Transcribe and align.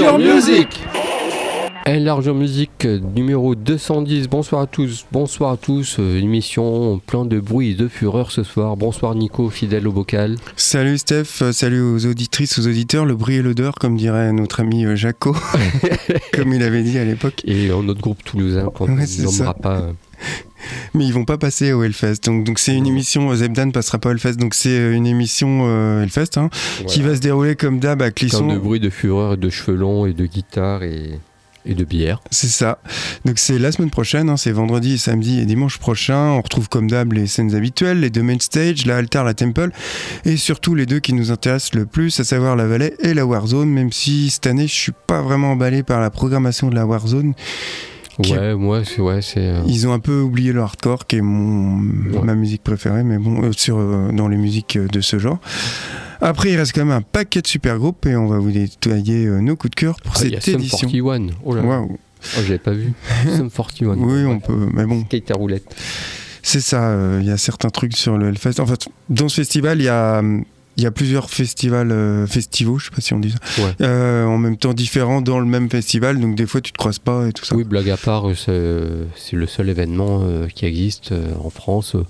Enlargeur 0.00 0.18
Music 0.20 0.68
Enlargeur 1.86 2.34
Musique 2.36 2.84
euh, 2.84 3.00
numéro 3.16 3.54
210. 3.56 4.28
Bonsoir 4.28 4.60
à 4.62 4.66
tous, 4.66 5.04
bonsoir 5.10 5.52
à 5.52 5.56
tous. 5.56 5.96
Euh, 5.98 6.18
émission 6.20 7.00
plein 7.04 7.24
de 7.24 7.40
bruit 7.40 7.70
et 7.72 7.74
de 7.74 7.88
fureur 7.88 8.30
ce 8.30 8.44
soir. 8.44 8.76
Bonsoir 8.76 9.14
Nico, 9.16 9.50
fidèle 9.50 9.88
au 9.88 9.92
bocal. 9.92 10.36
Salut 10.54 10.98
Steph, 10.98 11.42
euh, 11.42 11.50
salut 11.52 11.80
aux 11.80 12.06
auditrices, 12.06 12.58
aux 12.60 12.66
auditeurs. 12.68 13.06
Le 13.06 13.16
bruit 13.16 13.36
et 13.36 13.42
l'odeur, 13.42 13.74
comme 13.74 13.96
dirait 13.96 14.32
notre 14.32 14.60
ami 14.60 14.84
euh, 14.86 14.94
Jaco, 14.94 15.34
comme 16.32 16.52
il 16.52 16.62
avait 16.62 16.82
dit 16.82 16.98
à 16.98 17.04
l'époque. 17.04 17.42
Et 17.44 17.68
euh, 17.70 17.82
notre 17.82 18.00
groupe 18.00 18.22
toulousain, 18.22 18.70
quand 18.72 18.84
Ouais, 18.86 18.92
on 19.00 19.06
c'est 19.06 19.22
ne 19.22 19.24
nommera 19.26 19.46
ça. 19.46 19.54
pas. 19.54 19.82
Mais 20.94 21.04
ils 21.04 21.12
vont 21.12 21.24
pas 21.24 21.38
passer 21.38 21.72
au 21.72 21.82
Hellfest. 21.82 22.24
Donc 22.24 22.44
donc 22.44 22.58
c'est 22.58 22.74
une 22.74 22.86
émission, 22.86 23.30
euh, 23.30 23.36
Zebdan 23.36 23.70
passera 23.70 23.98
pas 23.98 24.08
au 24.08 24.12
Hellfest. 24.12 24.34
Donc 24.34 24.54
c'est 24.54 24.70
euh, 24.70 24.94
une 24.94 25.06
émission 25.06 25.62
euh, 25.66 26.02
Hellfest 26.02 26.36
hein, 26.36 26.50
qui 26.86 27.02
va 27.02 27.14
se 27.14 27.20
dérouler 27.20 27.56
comme 27.56 27.78
d'hab 27.78 28.02
à 28.02 28.06
Plein 28.06 28.08
de 28.08 28.14
Clisson. 28.14 28.56
bruit, 28.56 28.80
de 28.80 28.90
fureur, 28.90 29.34
et 29.34 29.36
de 29.36 29.50
cheveux 29.50 29.76
longs 29.76 30.06
et 30.06 30.12
de 30.12 30.26
guitare 30.26 30.82
et, 30.82 31.20
et 31.66 31.74
de 31.74 31.84
bière. 31.84 32.20
C'est 32.30 32.48
ça. 32.48 32.78
Donc 33.24 33.38
c'est 33.38 33.58
la 33.58 33.70
semaine 33.72 33.90
prochaine, 33.90 34.28
hein, 34.30 34.36
c'est 34.36 34.50
vendredi, 34.50 34.98
samedi 34.98 35.40
et 35.40 35.44
dimanche 35.44 35.78
prochain. 35.78 36.30
On 36.30 36.40
retrouve 36.40 36.68
comme 36.68 36.90
d'hab 36.90 37.12
les 37.12 37.26
scènes 37.26 37.54
habituelles, 37.54 38.00
les 38.00 38.10
deux 38.10 38.22
main 38.22 38.38
stage, 38.40 38.86
la 38.86 38.96
Altar, 38.96 39.24
la 39.24 39.34
Temple, 39.34 39.70
et 40.24 40.36
surtout 40.36 40.74
les 40.74 40.86
deux 40.86 41.00
qui 41.00 41.12
nous 41.12 41.30
intéressent 41.30 41.74
le 41.74 41.86
plus, 41.86 42.18
à 42.20 42.24
savoir 42.24 42.56
la 42.56 42.66
Vallée 42.66 42.94
et 43.00 43.14
la 43.14 43.26
Warzone. 43.26 43.68
Même 43.68 43.92
si 43.92 44.30
cette 44.30 44.46
année 44.46 44.66
je 44.66 44.74
suis 44.74 44.92
pas 45.06 45.22
vraiment 45.22 45.52
emballé 45.52 45.82
par 45.82 46.00
la 46.00 46.10
programmation 46.10 46.70
de 46.70 46.74
la 46.74 46.86
Warzone. 46.86 47.34
Qui- 48.22 48.32
Ouais, 48.32 48.54
moi, 48.54 48.82
c'est. 48.84 49.00
Ouais, 49.00 49.22
c'est 49.22 49.38
euh, 49.40 49.62
Ils 49.66 49.86
ont 49.86 49.92
un 49.92 49.98
peu 50.00 50.20
oublié 50.20 50.52
le 50.52 50.60
hardcore, 50.60 51.06
qui 51.06 51.16
est 51.16 51.20
mon, 51.20 51.78
Ouais. 51.78 52.22
ma 52.24 52.34
musique 52.34 52.62
préférée, 52.62 53.04
mais 53.04 53.18
bon, 53.18 53.42
euh, 53.44 53.52
sur, 53.52 53.78
euh, 53.78 54.10
dans 54.12 54.28
les 54.28 54.36
musiques 54.36 54.76
de 54.78 55.00
ce 55.00 55.18
genre. 55.18 55.38
Après, 56.20 56.50
il 56.50 56.56
reste 56.56 56.72
quand 56.74 56.84
même 56.84 56.96
un 56.96 57.02
paquet 57.02 57.42
de 57.42 57.46
super 57.46 57.78
groupes 57.78 58.04
et 58.06 58.16
on 58.16 58.26
va 58.26 58.38
vous 58.38 58.50
détailler 58.50 59.26
nos 59.26 59.54
coups 59.54 59.70
de 59.70 59.76
cœur 59.76 59.96
pour 60.02 60.14
ah, 60.16 60.20
il 60.24 60.32
y 60.32 60.36
a 60.36 60.40
cette 60.40 60.54
Sum 60.54 60.60
édition. 60.60 60.78
41. 60.88 61.26
Oh 61.44 61.54
là. 61.54 61.62
Waouh. 61.62 61.92
Oh, 61.92 62.40
j'avais 62.44 62.58
pas 62.58 62.72
vu. 62.72 62.92
Sum 63.36 63.48
41. 63.50 63.94
Oui, 63.98 64.24
on 64.24 64.30
Ouais. 64.32 64.40
peut, 64.44 64.68
mais 64.74 64.84
bon, 64.84 65.04
Skate 65.04 65.30
à 65.30 65.34
roulette. 65.34 65.76
c'est 66.42 66.60
ça. 66.60 66.96
Il 67.20 67.26
y 67.26 67.30
a 67.30 67.36
certains 67.36 67.70
trucs 67.70 67.96
sur 67.96 68.18
le 68.18 68.28
Hellfest. 68.30 68.58
En 68.60 68.66
fait, 68.66 68.88
dans 69.08 69.28
ce 69.28 69.36
festival, 69.36 69.78
il 69.80 69.84
y 69.84 69.88
a, 69.88 70.18
hum, 70.18 70.42
il 70.78 70.84
y 70.84 70.86
a 70.86 70.90
plusieurs 70.90 71.28
festivals, 71.28 71.90
euh, 71.92 72.26
festivals, 72.26 72.78
je 72.78 72.84
sais 72.86 72.90
pas 72.94 73.00
si 73.00 73.12
on 73.12 73.18
dit 73.18 73.32
ça, 73.32 73.62
Ouais. 73.62 73.72
euh, 73.82 74.24
en 74.24 74.38
même 74.38 74.56
temps 74.56 74.72
différents 74.72 75.20
dans 75.20 75.40
le 75.40 75.44
même 75.46 75.68
festival. 75.68 76.18
Donc 76.20 76.36
des 76.36 76.46
fois, 76.46 76.60
tu 76.60 76.72
te 76.72 76.78
croises 76.78 77.00
pas 77.00 77.26
et 77.26 77.32
tout 77.32 77.44
ça. 77.44 77.54
Oui, 77.56 77.64
blague 77.64 77.90
à 77.90 77.96
part, 77.96 78.28
euh, 78.30 78.34
c'est 78.34 79.20
c'est 79.20 79.36
le 79.36 79.46
seul 79.46 79.68
événement 79.68 80.22
euh, 80.22 80.46
qui 80.46 80.64
existe 80.66 81.12
euh, 81.12 81.32
en 81.44 81.50
France 81.50 81.96
euh, 81.96 82.04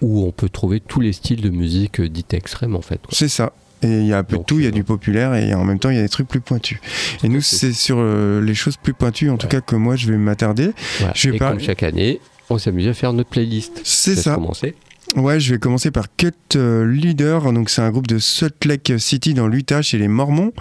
où 0.00 0.24
on 0.24 0.30
peut 0.30 0.48
trouver 0.48 0.80
tous 0.80 1.00
les 1.00 1.12
styles 1.12 1.40
de 1.42 1.50
musique 1.50 2.00
euh, 2.00 2.08
dite 2.08 2.32
extrême 2.32 2.76
en 2.76 2.80
fait. 2.82 3.00
C'est 3.10 3.28
ça. 3.28 3.52
Et 3.82 3.88
il 3.88 4.06
y 4.06 4.12
a 4.14 4.18
un 4.18 4.24
peu 4.24 4.38
de 4.38 4.42
tout, 4.42 4.58
il 4.58 4.62
y 4.62 4.66
a 4.66 4.68
euh, 4.68 4.72
du 4.72 4.84
populaire 4.84 5.34
et 5.34 5.52
en 5.54 5.64
même 5.64 5.78
temps 5.78 5.90
il 5.90 5.96
y 5.96 5.98
a 5.98 6.02
des 6.02 6.08
trucs 6.08 6.28
plus 6.28 6.40
pointus. 6.40 6.78
Et 7.24 7.28
nous 7.28 7.40
c'est 7.42 7.72
sur 7.72 7.96
euh, 7.98 8.40
les 8.40 8.54
choses 8.54 8.76
plus 8.76 8.94
pointues 8.94 9.28
en 9.30 9.36
tout 9.36 9.48
cas 9.48 9.60
que 9.60 9.74
moi 9.76 9.96
je 9.96 10.10
vais 10.10 10.16
m'attarder. 10.16 10.70
Voilà. 10.98 11.12
Je 11.16 11.28
vais 11.30 11.36
Et 11.36 11.38
comme 11.38 11.60
chaque 11.60 11.82
année, 11.82 12.20
on 12.50 12.58
s'amuse 12.58 12.86
à 12.88 12.94
faire 12.94 13.12
notre 13.12 13.28
playlist. 13.30 13.80
C'est 13.84 14.14
ça. 14.16 14.34
commencer. 14.36 14.74
Ouais, 15.14 15.38
je 15.38 15.52
vais 15.52 15.58
commencer 15.58 15.90
par 15.90 16.06
Cut 16.16 16.32
euh, 16.56 16.84
Leader. 16.84 17.52
Donc 17.52 17.70
c'est 17.70 17.80
un 17.80 17.90
groupe 17.90 18.08
de 18.08 18.18
Salt 18.18 18.64
Lake 18.64 18.92
City 18.98 19.34
dans 19.34 19.46
l'Utah 19.46 19.80
chez 19.80 19.98
les 19.98 20.08
Mormons. 20.08 20.52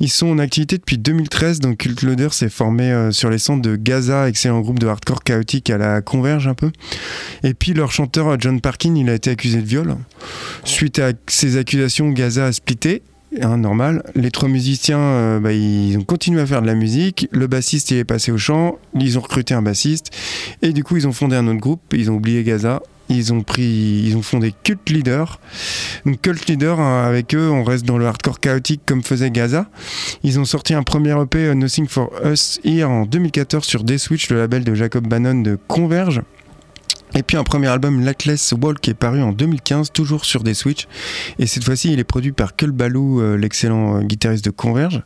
Ils 0.00 0.08
sont 0.08 0.28
en 0.28 0.38
activité 0.38 0.78
depuis 0.78 0.98
2013. 0.98 1.60
Donc 1.60 1.78
Cult 1.78 2.02
Leader 2.02 2.32
s'est 2.32 2.48
formé 2.48 2.90
euh, 2.90 3.10
sur 3.12 3.28
les 3.28 3.38
centres 3.38 3.62
de 3.62 3.76
Gaza, 3.76 4.28
excellent 4.28 4.60
groupe 4.60 4.78
de 4.78 4.86
hardcore 4.86 5.22
chaotique 5.22 5.68
à 5.70 5.78
la 5.78 6.00
Converge 6.00 6.48
un 6.48 6.54
peu. 6.54 6.72
Et 7.44 7.54
puis 7.54 7.74
leur 7.74 7.92
chanteur 7.92 8.40
John 8.40 8.60
Parkin, 8.60 8.94
il 8.94 9.10
a 9.10 9.14
été 9.14 9.30
accusé 9.30 9.60
de 9.60 9.66
viol. 9.66 9.96
Suite 10.64 10.98
à 10.98 11.12
ces 11.26 11.58
accusations, 11.58 12.08
Gaza 12.08 12.46
a 12.46 12.52
splitté. 12.52 13.02
Hein, 13.40 13.56
normal. 13.58 14.02
Les 14.14 14.30
trois 14.30 14.48
musiciens, 14.48 14.98
euh, 14.98 15.40
bah, 15.40 15.52
ils 15.52 15.96
ont 15.96 16.04
continué 16.04 16.40
à 16.40 16.46
faire 16.46 16.60
de 16.60 16.66
la 16.66 16.74
musique. 16.74 17.28
Le 17.30 17.46
bassiste, 17.46 17.90
il 17.90 17.96
est 17.96 18.04
passé 18.04 18.30
au 18.30 18.36
chant. 18.36 18.78
Ils 18.98 19.18
ont 19.18 19.22
recruté 19.22 19.54
un 19.54 19.62
bassiste. 19.62 20.10
Et 20.60 20.72
du 20.72 20.84
coup, 20.84 20.96
ils 20.96 21.08
ont 21.08 21.12
fondé 21.12 21.36
un 21.36 21.46
autre 21.46 21.60
groupe. 21.60 21.80
Ils 21.94 22.10
ont 22.10 22.14
oublié 22.14 22.42
Gaza. 22.42 22.82
Ils 23.12 23.32
ont 23.32 23.42
pris, 23.42 24.04
ils 24.06 24.16
ont 24.16 24.22
fondé 24.22 24.54
Cult 24.62 24.90
Leader. 24.90 25.40
Donc 26.04 26.20
Cult 26.20 26.46
Leader, 26.46 26.80
hein, 26.80 27.04
avec 27.04 27.34
eux, 27.34 27.50
on 27.50 27.64
reste 27.64 27.84
dans 27.84 27.98
le 27.98 28.06
hardcore 28.06 28.40
chaotique 28.40 28.82
comme 28.86 29.02
faisait 29.02 29.30
Gaza. 29.30 29.66
Ils 30.22 30.38
ont 30.38 30.44
sorti 30.44 30.74
un 30.74 30.82
premier 30.82 31.12
EP, 31.20 31.38
euh, 31.38 31.54
Nothing 31.54 31.86
for 31.88 32.10
Us, 32.24 32.60
Here 32.64 32.88
en 32.88 33.06
2014 33.06 33.64
sur 33.64 33.84
D-Switch, 33.84 34.30
le 34.30 34.38
label 34.38 34.64
de 34.64 34.74
Jacob 34.74 35.06
Bannon 35.06 35.40
de 35.40 35.58
Converge. 35.68 36.22
Et 37.14 37.22
puis 37.22 37.36
un 37.36 37.44
premier 37.44 37.66
album, 37.66 38.04
Lackless 38.04 38.54
qui 38.80 38.90
est 38.90 38.94
paru 38.94 39.22
en 39.22 39.32
2015, 39.32 39.92
toujours 39.92 40.24
sur 40.24 40.42
des 40.42 40.54
Switch. 40.54 40.86
Et 41.38 41.46
cette 41.46 41.64
fois-ci, 41.64 41.92
il 41.92 41.98
est 41.98 42.04
produit 42.04 42.32
par 42.32 42.56
Cul 42.56 42.72
Balou, 42.72 43.20
euh, 43.20 43.36
l'excellent 43.36 43.98
euh, 43.98 44.02
guitariste 44.02 44.44
de 44.44 44.50
Converge. 44.50 45.02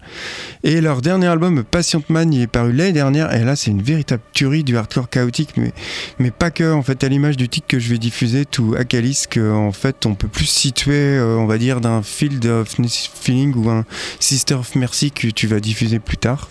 Et 0.63 0.81
leur 0.81 1.03
dernier 1.03 1.27
album, 1.27 1.65
Patient 1.65 2.03
Man, 2.09 2.33
il 2.33 2.43
est 2.43 2.47
paru 2.47 2.73
l'année 2.73 2.93
dernière. 2.93 3.35
Et 3.35 3.45
là, 3.45 3.57
c'est 3.57 3.71
une 3.71 3.83
véritable 3.83 4.23
tuerie 4.33 4.63
du 4.63 4.77
hardcore 4.77 5.09
chaotique, 5.09 5.55
mais, 5.57 5.73
mais 6.19 6.31
pas 6.31 6.51
que. 6.51 6.73
En 6.73 6.83
fait, 6.83 7.03
à 7.03 7.09
l'image 7.09 7.37
du 7.37 7.49
titre 7.49 7.67
que 7.67 7.79
je 7.79 7.91
vais 7.91 7.99
diffuser, 7.99 8.45
tout 8.45 8.75
Akalis, 8.79 9.25
que 9.29 9.53
en 9.53 9.73
fait, 9.73 10.07
on 10.07 10.15
peut 10.15 10.29
plus 10.29 10.47
situer, 10.47 11.17
euh, 11.17 11.37
on 11.37 11.47
va 11.47 11.59
dire, 11.59 11.81
d'un 11.81 12.03
Field 12.03 12.45
of 12.47 12.77
Feeling 13.15 13.55
ou 13.57 13.69
un 13.71 13.85
Sister 14.21 14.55
of 14.55 14.75
Mercy 14.77 15.11
que 15.11 15.29
tu 15.29 15.47
vas 15.47 15.61
diffuser 15.61 15.99
plus 15.99 16.19
tard. 16.19 16.49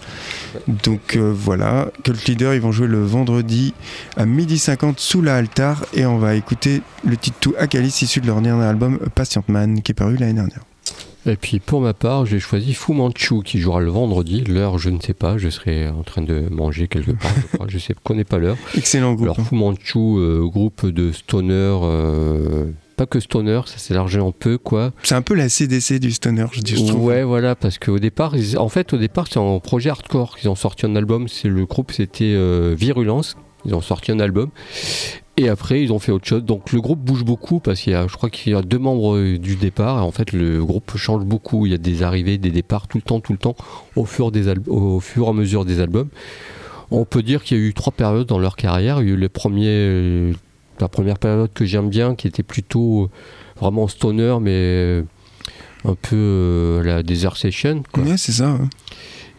Donc 0.67 1.16
euh, 1.16 1.33
voilà, 1.33 1.89
Cult 2.03 2.25
Leader, 2.27 2.53
ils 2.53 2.61
vont 2.61 2.72
jouer 2.72 2.87
le 2.87 3.03
vendredi 3.03 3.73
à 4.17 4.25
12h50 4.25 4.95
sous 4.97 5.22
la 5.22 5.44
altar 5.45 5.85
et 5.94 6.06
on 6.06 6.17
va 6.17 6.35
écouter 6.35 6.81
le 7.03 7.16
titre 7.17 7.38
tout 7.39 7.53
Akalis 7.59 8.00
issu 8.01 8.19
de 8.19 8.28
leur 8.28 8.41
dernier 8.41 8.63
album 8.63 8.97
Patient 9.13 9.44
Man 9.47 9.81
qui 9.83 9.91
est 9.91 9.95
paru 9.95 10.17
l'année 10.17 10.33
dernière. 10.33 10.61
Et 11.28 11.35
puis 11.38 11.59
pour 11.59 11.81
ma 11.81 11.94
part, 11.94 12.25
j'ai 12.25 12.39
choisi 12.39 12.73
Fu 12.73 12.94
Manchu 12.94 13.41
qui 13.44 13.59
jouera 13.59 13.79
le 13.79 13.89
vendredi. 13.91 14.44
L'heure, 14.44 14.78
je 14.79 14.89
ne 14.89 15.00
sais 15.00 15.13
pas, 15.16 15.38
je 15.38 15.50
serai 15.50 15.88
en 15.88 16.03
train 16.03 16.22
de 16.22 16.47
manger 16.51 16.88
quelque 16.88 17.11
part. 17.11 17.31
je 17.67 17.78
sais, 17.79 17.95
connais 18.03 18.23
pas 18.23 18.38
l'heure. 18.38 18.57
Excellent 18.75 19.13
groupe. 19.13 19.25
Alors 19.25 19.39
hein. 19.39 19.44
Fu 19.47 19.55
Manchu, 19.55 19.97
euh, 19.97 20.45
groupe 20.47 20.85
de 20.88 21.11
stoner, 21.11 21.79
euh, 21.84 22.66
pas 22.95 23.05
que 23.07 23.19
stoner, 23.19 23.61
ça 23.66 23.78
s'élargit 23.78 24.19
un 24.19 24.31
peu 24.31 24.57
quoi. 24.57 24.91
C'est 25.03 25.16
un 25.16 25.22
peu 25.23 25.34
la 25.35 25.50
CDC 25.50 26.00
du 26.00 26.11
stoner, 26.11 26.45
je, 26.51 26.61
dis, 26.61 26.75
je 26.75 26.85
trouve. 26.85 27.03
Ouais, 27.05 27.23
voilà, 27.23 27.55
parce 27.55 27.78
qu'au 27.79 27.97
départ, 28.00 28.35
ils- 28.35 28.57
en 28.57 28.69
fait, 28.69 28.94
au 28.94 28.97
départ, 28.97 29.25
c'est 29.29 29.39
un 29.39 29.59
projet 29.59 29.89
hardcore 29.89 30.38
qu'ils 30.38 30.50
ont 30.50 30.55
sorti 30.55 30.85
un 30.85 30.95
album. 30.95 31.28
C'est 31.28 31.50
le 31.50 31.66
groupe, 31.66 31.91
c'était 31.91 32.34
euh, 32.35 32.75
Virulence. 32.78 33.35
Ils 33.66 33.73
ont 33.73 33.81
sorti 33.81 34.11
un 34.11 34.19
album. 34.19 34.51
Et 35.38 35.50
après, 35.50 35.81
ils 35.81 35.91
ont 35.91 36.00
fait 36.00 36.12
autre 36.13 36.25
chose. 36.25 36.44
Donc, 36.44 36.72
le 36.72 36.79
groupe 36.79 37.00
bouge 37.00 37.25
beaucoup 37.25 37.59
parce 37.59 37.81
qu'il 37.81 37.91
y 37.91 37.96
a, 37.96 38.07
je 38.07 38.16
crois 38.16 38.29
qu'il 38.29 38.53
y 38.53 38.56
a 38.56 38.62
deux 38.62 38.78
membres 38.79 39.16
euh, 39.18 39.38
du 39.38 39.57
départ. 39.57 39.97
Et 39.97 40.01
en 40.01 40.12
fait, 40.12 40.31
le 40.31 40.63
groupe 40.63 40.96
change 40.96 41.25
beaucoup. 41.25 41.66
Il 41.66 41.72
y 41.73 41.75
a 41.75 41.78
des 41.78 42.03
arrivées, 42.03 42.38
des 42.38 42.51
départs 42.51 42.88
tout 42.88 42.97
le 42.97 43.01
temps, 43.01 43.19
tout 43.19 43.34
le 43.34 43.38
temps, 43.40 43.56
au 43.97 44.06
fur, 44.06 44.31
des 44.31 44.47
au 44.68 45.00
fur 45.01 45.25
et 45.25 45.29
à 45.29 45.34
mesure 45.34 45.66
des 45.66 45.81
albums. 45.81 46.07
On 46.91 47.03
peut 47.03 47.22
dire 47.22 47.44
qu'il 47.44 47.57
y 47.57 47.59
a 47.59 47.63
eu 47.63 47.73
trois 47.73 47.91
périodes 47.91 48.28
dans 48.28 48.40
leur 48.40 48.56
carrière. 48.56 49.01
Il 49.01 49.07
y 49.09 49.12
a 49.12 49.13
eu 49.13 49.18
les 49.18 49.28
premiers, 49.28 49.66
euh, 49.68 50.34
la 50.79 50.88
première 50.88 51.18
période 51.19 51.50
que 51.53 51.66
j'aime 51.66 51.90
bien, 51.90 52.16
qui 52.16 52.28
était 52.28 52.44
plutôt 52.44 53.03
euh, 53.03 53.09
vraiment 53.59 53.88
stoner, 53.90 54.38
mais 54.40 55.03
un 55.84 55.96
peu 55.96 56.16
euh, 56.16 56.84
la 56.84 57.03
Desert 57.03 57.35
Session. 57.35 57.84
quoi. 57.91 58.03
Ouais, 58.03 58.17
c'est 58.17 58.31
ça. 58.31 58.53
ouais. 58.53 58.67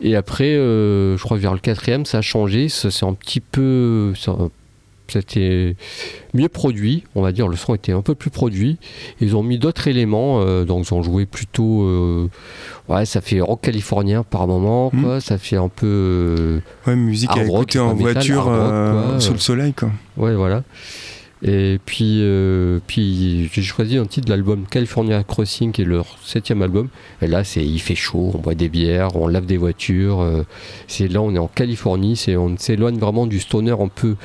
Et 0.03 0.15
après, 0.15 0.55
euh, 0.57 1.17
je 1.17 1.23
crois 1.23 1.39
vers 1.39 1.55
le 1.55 1.59
quatrième, 1.59 2.05
ça 2.05 2.19
a 2.19 2.23
changé. 2.23 2.69
Ça 2.69 2.91
c'est 2.91 3.07
un 3.07 3.15
petit 3.15 3.41
peu, 3.41 4.13
ça- 4.15 4.37
c'était 5.13 5.77
mieux 6.35 6.49
produit, 6.49 7.05
on 7.15 7.23
va 7.23 7.33
dire. 7.33 7.49
Le 7.49 7.57
son 7.57 7.75
était 7.75 7.93
un 7.93 8.03
peu 8.03 8.15
plus 8.15 8.31
produit. 8.31 8.79
Ils 9.21 9.37
ont 9.37 9.43
mis 9.43 9.59
d'autres 9.59 9.89
éléments, 9.89 10.41
euh, 10.41 10.65
donc 10.65 10.87
ils 10.89 10.95
ont 10.95 11.03
joué 11.03 11.27
plutôt, 11.27 11.83
euh, 11.83 12.29
ouais, 12.89 13.07
ça 13.07 13.21
fait 13.21 13.41
rock 13.41 13.63
californien 13.63 14.23
par 14.23 14.47
moment, 14.47 14.91
quoi. 14.91 15.21
Ça 15.21 15.39
fait 15.39 15.57
un 15.57 15.69
peu, 15.69 15.87
euh, 15.87 16.61
Ouais, 16.87 16.97
musique 16.97 17.31
à 17.31 17.35
rock, 17.35 17.47
écouter 17.47 17.79
en 17.79 17.95
voiture 17.95 18.49
hard 18.49 18.95
rock, 18.95 19.11
quoi. 19.11 19.21
sous 19.21 19.33
le 19.33 19.39
soleil, 19.39 19.73
quoi. 19.73 19.91
ouais, 20.17 20.35
voilà. 20.35 20.63
Et 21.43 21.79
puis, 21.85 22.23
puis 22.87 23.51
j'ai 23.53 23.63
choisi 23.63 23.99
un 23.99 24.07
titre 24.07 24.25
de 24.27 24.31
l'album 24.31 24.65
California 24.71 25.23
Crossing, 25.23 25.71
qui 25.71 25.83
est 25.83 25.85
leur 25.85 26.17
septième 26.25 26.63
album. 26.63 26.89
Et 27.21 27.27
là, 27.27 27.45
c'est 27.45 27.63
il 27.63 27.79
fait 27.79 27.95
chaud, 27.95 28.33
on 28.35 28.39
boit 28.39 28.55
des 28.55 28.71
bières, 28.71 29.15
on 29.17 29.29
lave 29.29 29.45
des 29.45 29.59
voitures. 29.59 30.27
c'est 30.89 31.09
là, 31.09 31.21
on 31.21 31.35
est 31.35 31.39
en 31.39 31.49
Californie, 31.49 32.17
c'est 32.17 32.37
on 32.37 32.57
s'éloigne 32.57 32.99
vraiment 32.99 33.27
du 33.27 33.39
stoner 33.39 33.73
un 33.79 33.89
peu, 33.89 34.17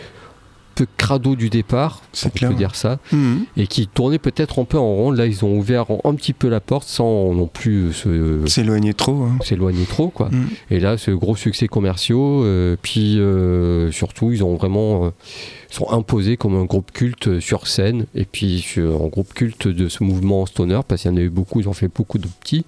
peu 0.85 0.87
crado 0.97 1.35
du 1.35 1.49
départ, 1.49 2.01
on 2.25 2.29
peut 2.29 2.37
clair. 2.39 2.53
dire 2.53 2.75
ça, 2.75 2.99
Mhm. 3.11 3.45
et 3.57 3.67
qui 3.67 3.87
tournait 3.87 4.19
peut-être 4.19 4.59
un 4.59 4.65
peu 4.65 4.77
en 4.77 4.87
rond. 4.95 5.11
Là, 5.11 5.25
ils 5.25 5.43
ont 5.45 5.57
ouvert 5.57 5.85
un 6.03 6.13
petit 6.15 6.33
peu 6.33 6.47
la 6.49 6.59
porte 6.59 6.87
sans 6.87 7.33
non 7.33 7.47
plus 7.47 7.93
se- 7.93 8.43
S'éloigner 8.47 8.93
trop. 8.93 9.23
hein. 9.23 9.37
s'éloigner 9.43 9.85
trop, 9.85 10.09
quoi. 10.09 10.29
Mhm. 10.31 10.47
Et 10.71 10.79
là, 10.79 10.97
ce 10.97 11.11
gros 11.11 11.35
succès 11.35 11.67
commerciaux, 11.67 12.43
euh, 12.43 12.75
puis 12.81 13.19
euh, 13.19 13.91
surtout, 13.91 14.31
ils 14.31 14.43
ont 14.43 14.55
vraiment 14.55 15.05
euh, 15.05 15.09
sont 15.69 15.89
imposés 15.91 16.35
comme 16.37 16.55
un 16.55 16.65
groupe 16.65 16.91
culte 16.91 17.39
sur 17.39 17.67
scène, 17.67 18.05
et 18.15 18.25
puis 18.25 18.59
sur- 18.59 19.01
un 19.03 19.07
groupe 19.07 19.33
culte 19.33 19.67
de 19.67 19.87
ce 19.89 20.03
mouvement 20.03 20.45
stoner, 20.45 20.79
parce 20.87 21.03
qu'il 21.03 21.11
y 21.11 21.13
en 21.13 21.17
a 21.17 21.21
eu 21.21 21.29
beaucoup, 21.29 21.59
ils 21.61 21.69
ont 21.69 21.73
fait 21.73 21.89
beaucoup 21.93 22.17
de 22.17 22.27
petits, 22.27 22.65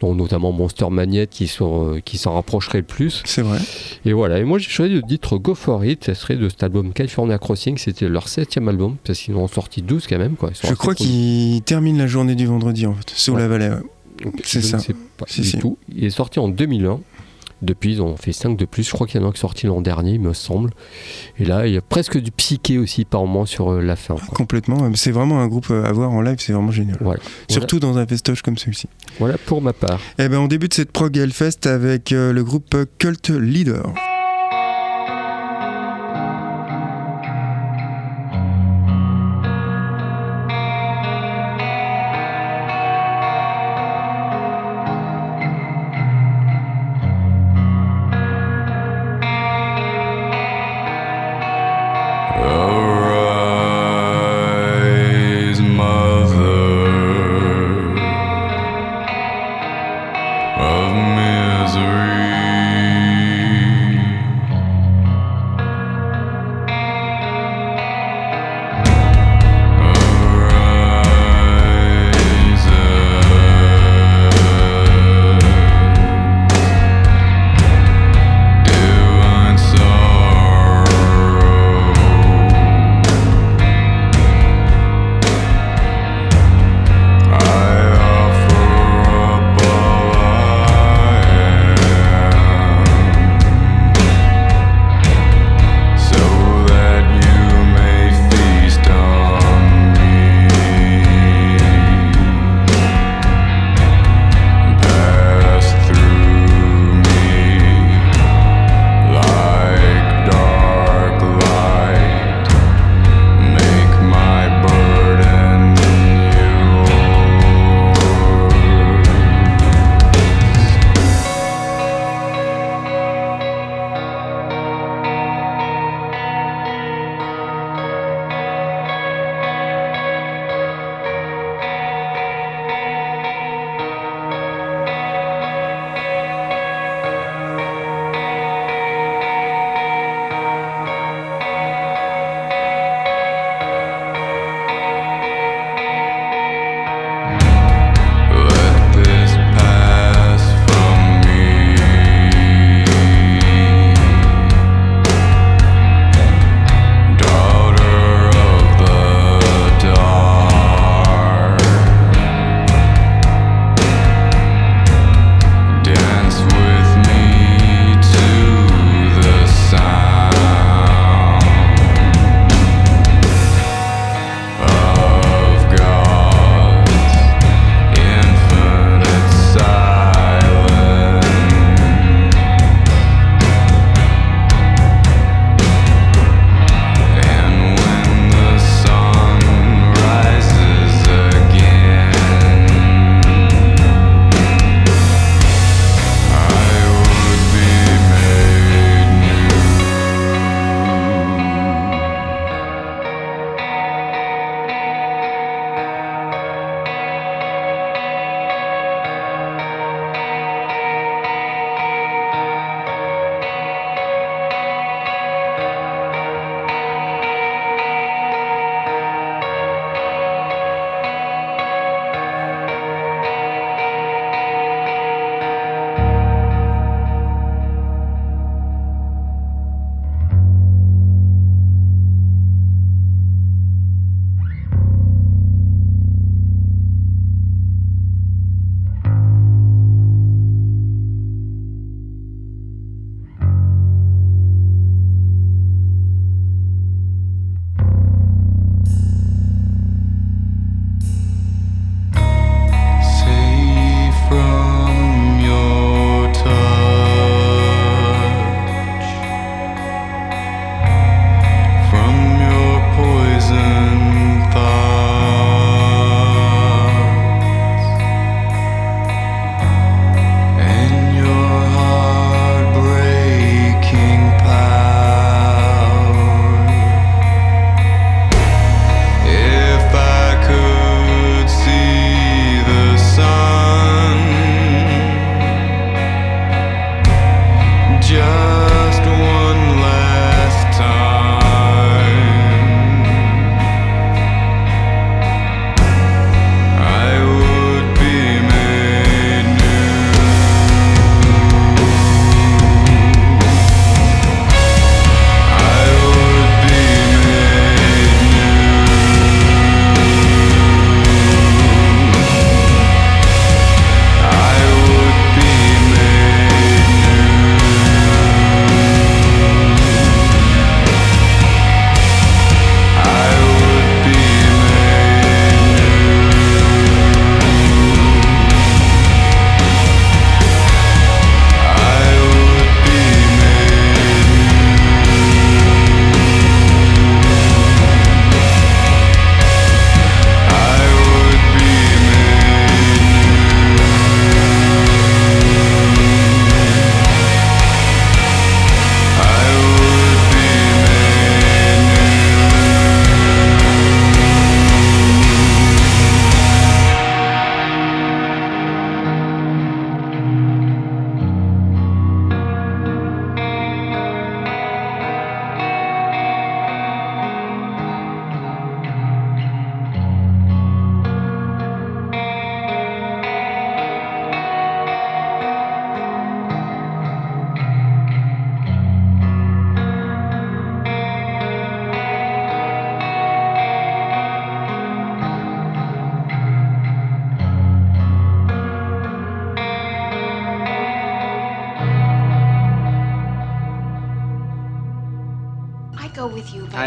dont 0.00 0.14
notamment 0.14 0.52
Monster 0.52 0.86
Magnet 0.90 1.26
qui 1.26 1.48
sont, 1.48 1.94
euh, 1.94 2.00
qui 2.00 2.18
s'en 2.18 2.34
rapprocherait 2.34 2.78
le 2.78 2.84
plus. 2.84 3.22
C'est 3.24 3.42
vrai. 3.42 3.58
Et 4.04 4.12
voilà, 4.12 4.38
et 4.38 4.44
moi 4.44 4.58
j'ai 4.58 4.68
choisi 4.70 4.94
le 4.94 5.02
titre 5.02 5.38
Go 5.38 5.54
For 5.54 5.84
It, 5.84 6.04
ça 6.04 6.14
serait 6.14 6.36
de 6.36 6.48
cet 6.48 6.62
album 6.62 6.92
California 6.92 7.36
Crossing, 7.38 7.76
c'était 7.78 8.08
leur 8.08 8.28
septième 8.28 8.68
album, 8.68 8.96
parce 9.04 9.18
qu'ils 9.18 9.34
en 9.34 9.38
ont 9.40 9.48
sorti 9.48 9.82
12 9.82 10.06
quand 10.06 10.18
même. 10.18 10.36
Quoi. 10.36 10.50
Je 10.54 10.60
crois 10.74 10.94
productifs. 10.94 11.08
qu'il 11.08 11.62
termine 11.62 11.98
la 11.98 12.06
journée 12.06 12.34
du 12.36 12.46
vendredi, 12.46 12.86
en 12.86 12.94
fait, 12.94 13.10
sous 13.10 13.32
Ouais. 13.32 13.40
la 13.40 13.48
vallée. 13.48 13.68
ouais. 13.70 14.30
C'est 14.44 14.62
ça. 14.62 14.78
pas 15.16 15.26
Si, 15.28 15.40
du 15.42 15.46
si. 15.48 15.58
tout. 15.58 15.78
Il 15.94 16.04
est 16.04 16.10
sorti 16.10 16.38
en 16.38 16.48
2001. 16.48 17.00
Depuis, 17.62 17.94
ils 17.94 18.02
ont 18.02 18.16
fait 18.16 18.32
5 18.32 18.56
de 18.56 18.64
plus. 18.64 18.84
Je 18.84 18.92
crois 18.92 19.06
qu'il 19.06 19.20
y 19.20 19.24
en 19.24 19.26
a 19.26 19.30
un 19.30 19.32
qui 19.32 19.38
est 19.38 19.40
sorti 19.40 19.66
l'an 19.66 19.80
dernier, 19.80 20.12
il 20.12 20.20
me 20.20 20.32
semble. 20.32 20.70
Et 21.38 21.44
là, 21.44 21.66
il 21.66 21.74
y 21.74 21.76
a 21.76 21.80
presque 21.80 22.18
du 22.18 22.30
psyché 22.30 22.78
aussi 22.78 23.04
par 23.04 23.20
moment 23.22 23.46
sur 23.46 23.72
euh, 23.72 23.80
la 23.80 23.96
fin. 23.96 24.14
quoi. 24.14 24.28
Complètement. 24.36 24.90
C'est 24.94 25.10
vraiment 25.10 25.40
un 25.40 25.48
groupe 25.48 25.70
euh, 25.70 25.84
à 25.84 25.92
voir 25.92 26.10
en 26.10 26.20
live, 26.20 26.36
c'est 26.38 26.52
vraiment 26.52 26.70
génial. 26.70 26.98
Voilà. 27.00 27.20
Surtout 27.48 27.80
dans 27.80 27.98
un 27.98 28.06
festoche 28.06 28.42
comme 28.42 28.58
celui-ci. 28.58 28.88
Voilà 29.18 29.38
pour 29.38 29.60
ma 29.62 29.72
part. 29.72 30.00
Eh 30.18 30.28
ben, 30.28 30.38
on 30.38 30.46
débute 30.46 30.74
cette 30.74 30.92
prog 30.92 31.16
Hellfest 31.16 31.66
avec 31.66 32.12
euh, 32.12 32.32
le 32.32 32.44
groupe 32.44 32.76
Cult 32.98 33.30
Leader. 33.30 33.92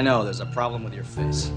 I 0.02 0.04
know, 0.04 0.24
there's 0.24 0.40
a 0.40 0.48
problem 0.48 0.84
with 0.84 0.96
your 0.96 1.04
face. 1.04 1.52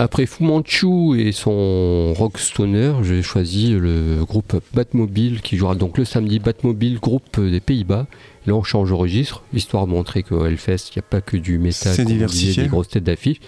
Après 0.00 0.26
Fu 0.26 0.44
Manchu 0.44 1.18
et 1.20 1.32
son 1.32 2.12
rock 2.14 2.38
stoner, 2.38 2.92
j'ai 3.02 3.20
choisi 3.22 3.70
le 3.72 4.24
groupe 4.24 4.60
Batmobile 4.72 5.40
qui 5.40 5.56
jouera 5.56 5.74
donc 5.74 5.98
le 5.98 6.04
samedi 6.04 6.38
Batmobile, 6.38 7.00
groupe 7.00 7.40
des 7.40 7.58
Pays-Bas. 7.58 8.06
Là, 8.46 8.54
on 8.54 8.62
change 8.62 8.90
de 8.90 8.94
registre, 8.94 9.42
histoire 9.52 9.86
de 9.88 9.90
montrer 9.92 10.22
qu'au 10.22 10.46
Hellfest, 10.46 10.90
il 10.94 10.98
n'y 10.98 11.00
a 11.00 11.02
pas 11.02 11.20
que 11.20 11.36
du 11.36 11.58
métal, 11.58 11.94
C'est 11.94 12.04
diversifié. 12.04 12.62
des 12.62 12.68
grosses 12.68 12.88
têtes 12.88 13.02
d'affiche. 13.04 13.40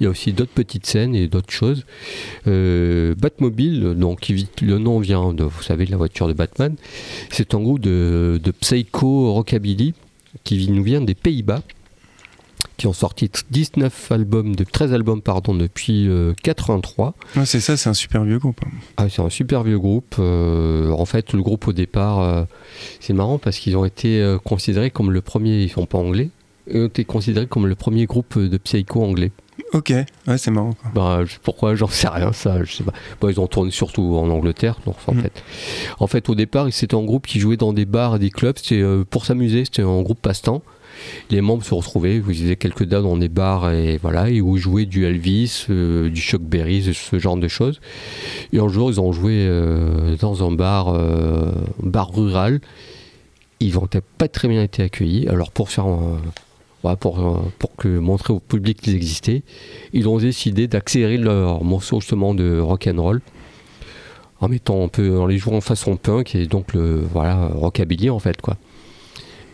Il 0.00 0.04
y 0.04 0.06
a 0.06 0.10
aussi 0.10 0.32
d'autres 0.32 0.52
petites 0.54 0.86
scènes 0.86 1.14
et 1.14 1.28
d'autres 1.28 1.52
choses. 1.52 1.84
Euh, 2.46 3.14
Batmobile, 3.16 3.94
donc 3.94 4.28
le 4.62 4.78
nom 4.78 5.00
vient 5.00 5.34
de, 5.34 5.44
vous 5.44 5.62
savez, 5.62 5.84
de 5.84 5.90
la 5.90 5.98
voiture 5.98 6.26
de 6.26 6.32
Batman. 6.32 6.74
C'est 7.30 7.54
un 7.54 7.60
groupe 7.60 7.80
de, 7.80 8.40
de 8.42 8.50
psycho 8.52 9.34
rockabilly 9.34 9.92
qui 10.44 10.70
nous 10.70 10.82
vient 10.82 11.00
des 11.02 11.14
Pays-Bas, 11.14 11.62
qui 12.78 12.86
ont 12.86 12.92
sorti 12.94 13.30
19 13.50 14.12
albums, 14.12 14.56
de 14.56 14.64
13 14.64 14.94
albums 14.94 15.20
pardon, 15.20 15.52
depuis 15.54 16.08
euh, 16.08 16.32
83. 16.42 17.14
Ouais, 17.36 17.44
c'est 17.44 17.60
ça, 17.60 17.76
c'est 17.76 17.90
un 17.90 17.94
super 17.94 18.24
vieux 18.24 18.38
groupe. 18.38 18.60
Ah, 18.96 19.08
c'est 19.10 19.20
un 19.20 19.28
super 19.30 19.64
vieux 19.64 19.78
groupe. 19.78 20.14
Euh, 20.18 20.90
en 20.92 21.04
fait, 21.04 21.32
le 21.34 21.42
groupe 21.42 21.68
au 21.68 21.72
départ, 21.72 22.20
euh, 22.20 22.44
c'est 23.00 23.12
marrant 23.12 23.38
parce 23.38 23.58
qu'ils 23.58 23.76
ont 23.76 23.84
été 23.84 24.22
euh, 24.22 24.38
considérés 24.38 24.90
comme 24.90 25.10
le 25.10 25.20
premier, 25.20 25.62
ils 25.64 25.68
sont 25.70 25.84
pas 25.86 25.98
anglais, 25.98 26.30
ils 26.72 26.80
ont 26.80 26.86
été 26.86 27.04
considérés 27.04 27.46
comme 27.46 27.66
le 27.66 27.74
premier 27.74 28.06
groupe 28.06 28.38
de 28.38 28.56
psycho 28.58 29.02
anglais. 29.02 29.32
Ok, 29.72 29.92
ouais, 30.28 30.38
c'est 30.38 30.52
marrant. 30.52 30.72
Quoi. 30.74 30.90
Bah, 30.94 31.20
pourquoi 31.42 31.74
J'en 31.74 31.88
sais 31.88 32.08
rien, 32.08 32.32
ça, 32.32 32.62
je 32.64 32.72
sais 32.72 32.84
pas. 32.84 32.92
Bon, 33.20 33.28
ils 33.28 33.40
ont 33.40 33.48
tourné 33.48 33.70
surtout 33.72 34.16
en 34.16 34.30
Angleterre, 34.30 34.78
donc 34.86 34.94
en 35.08 35.14
Mhm. 35.14 35.22
fait. 35.22 35.42
En 35.98 36.06
fait, 36.06 36.28
au 36.30 36.34
départ, 36.36 36.68
c'était 36.70 36.94
un 36.96 37.02
groupe 37.04 37.26
qui 37.26 37.40
jouait 37.40 37.56
dans 37.58 37.72
des 37.72 37.84
bars 37.84 38.16
et 38.16 38.18
des 38.20 38.30
clubs, 38.30 38.56
c'était 38.56 38.82
pour 39.10 39.26
s'amuser, 39.26 39.64
c'était 39.64 39.82
un 39.82 40.00
groupe 40.00 40.20
passe-temps. 40.22 40.62
Les 41.30 41.40
membres 41.40 41.64
se 41.64 41.74
retrouvaient, 41.74 42.18
vous 42.18 42.32
faisaient 42.32 42.56
quelques 42.56 42.84
dates 42.84 43.02
dans 43.02 43.16
des 43.16 43.28
bars 43.28 43.70
et 43.72 43.98
voilà, 43.98 44.30
et 44.30 44.40
où 44.40 44.56
ils 44.56 44.60
jouaient 44.60 44.86
du 44.86 45.04
Elvis, 45.04 45.66
euh, 45.70 46.08
du 46.10 46.20
Chuck 46.20 46.42
Berry, 46.42 46.92
ce 46.92 47.18
genre 47.18 47.36
de 47.36 47.48
choses. 47.48 47.80
Et 48.52 48.58
un 48.58 48.68
jour, 48.68 48.90
ils 48.90 49.00
ont 49.00 49.12
joué 49.12 49.46
euh, 49.46 50.16
dans 50.16 50.46
un 50.46 50.52
bar, 50.52 50.88
euh, 50.88 51.52
rural. 51.82 52.60
Ils 53.60 53.74
n'ont 53.74 53.88
pas 54.18 54.28
très 54.28 54.48
bien 54.48 54.62
été 54.62 54.82
accueillis. 54.82 55.26
Alors 55.28 55.50
pour 55.50 55.70
faire 55.70 55.86
pour, 56.96 57.18
euh, 57.18 58.00
montrer 58.00 58.32
au 58.32 58.40
public 58.40 58.80
qu'ils 58.80 58.94
existaient, 58.94 59.42
ils 59.92 60.08
ont 60.08 60.18
décidé 60.18 60.68
d'accélérer 60.68 61.16
leur 61.16 61.64
morceau 61.64 62.00
justement 62.00 62.34
de 62.34 62.58
rock 62.58 62.88
and 62.88 63.02
roll 63.02 63.20
en 64.40 64.48
mettant 64.48 64.84
un 64.84 64.88
peu 64.88 65.18
en 65.18 65.26
les 65.26 65.38
jouant 65.38 65.60
façon 65.60 65.96
punk 65.96 66.34
et 66.34 66.46
donc 66.46 66.72
le 66.72 67.00
voilà 67.12 67.48
rockabilly 67.48 68.08
en 68.10 68.20
fait 68.20 68.40
quoi. 68.40 68.56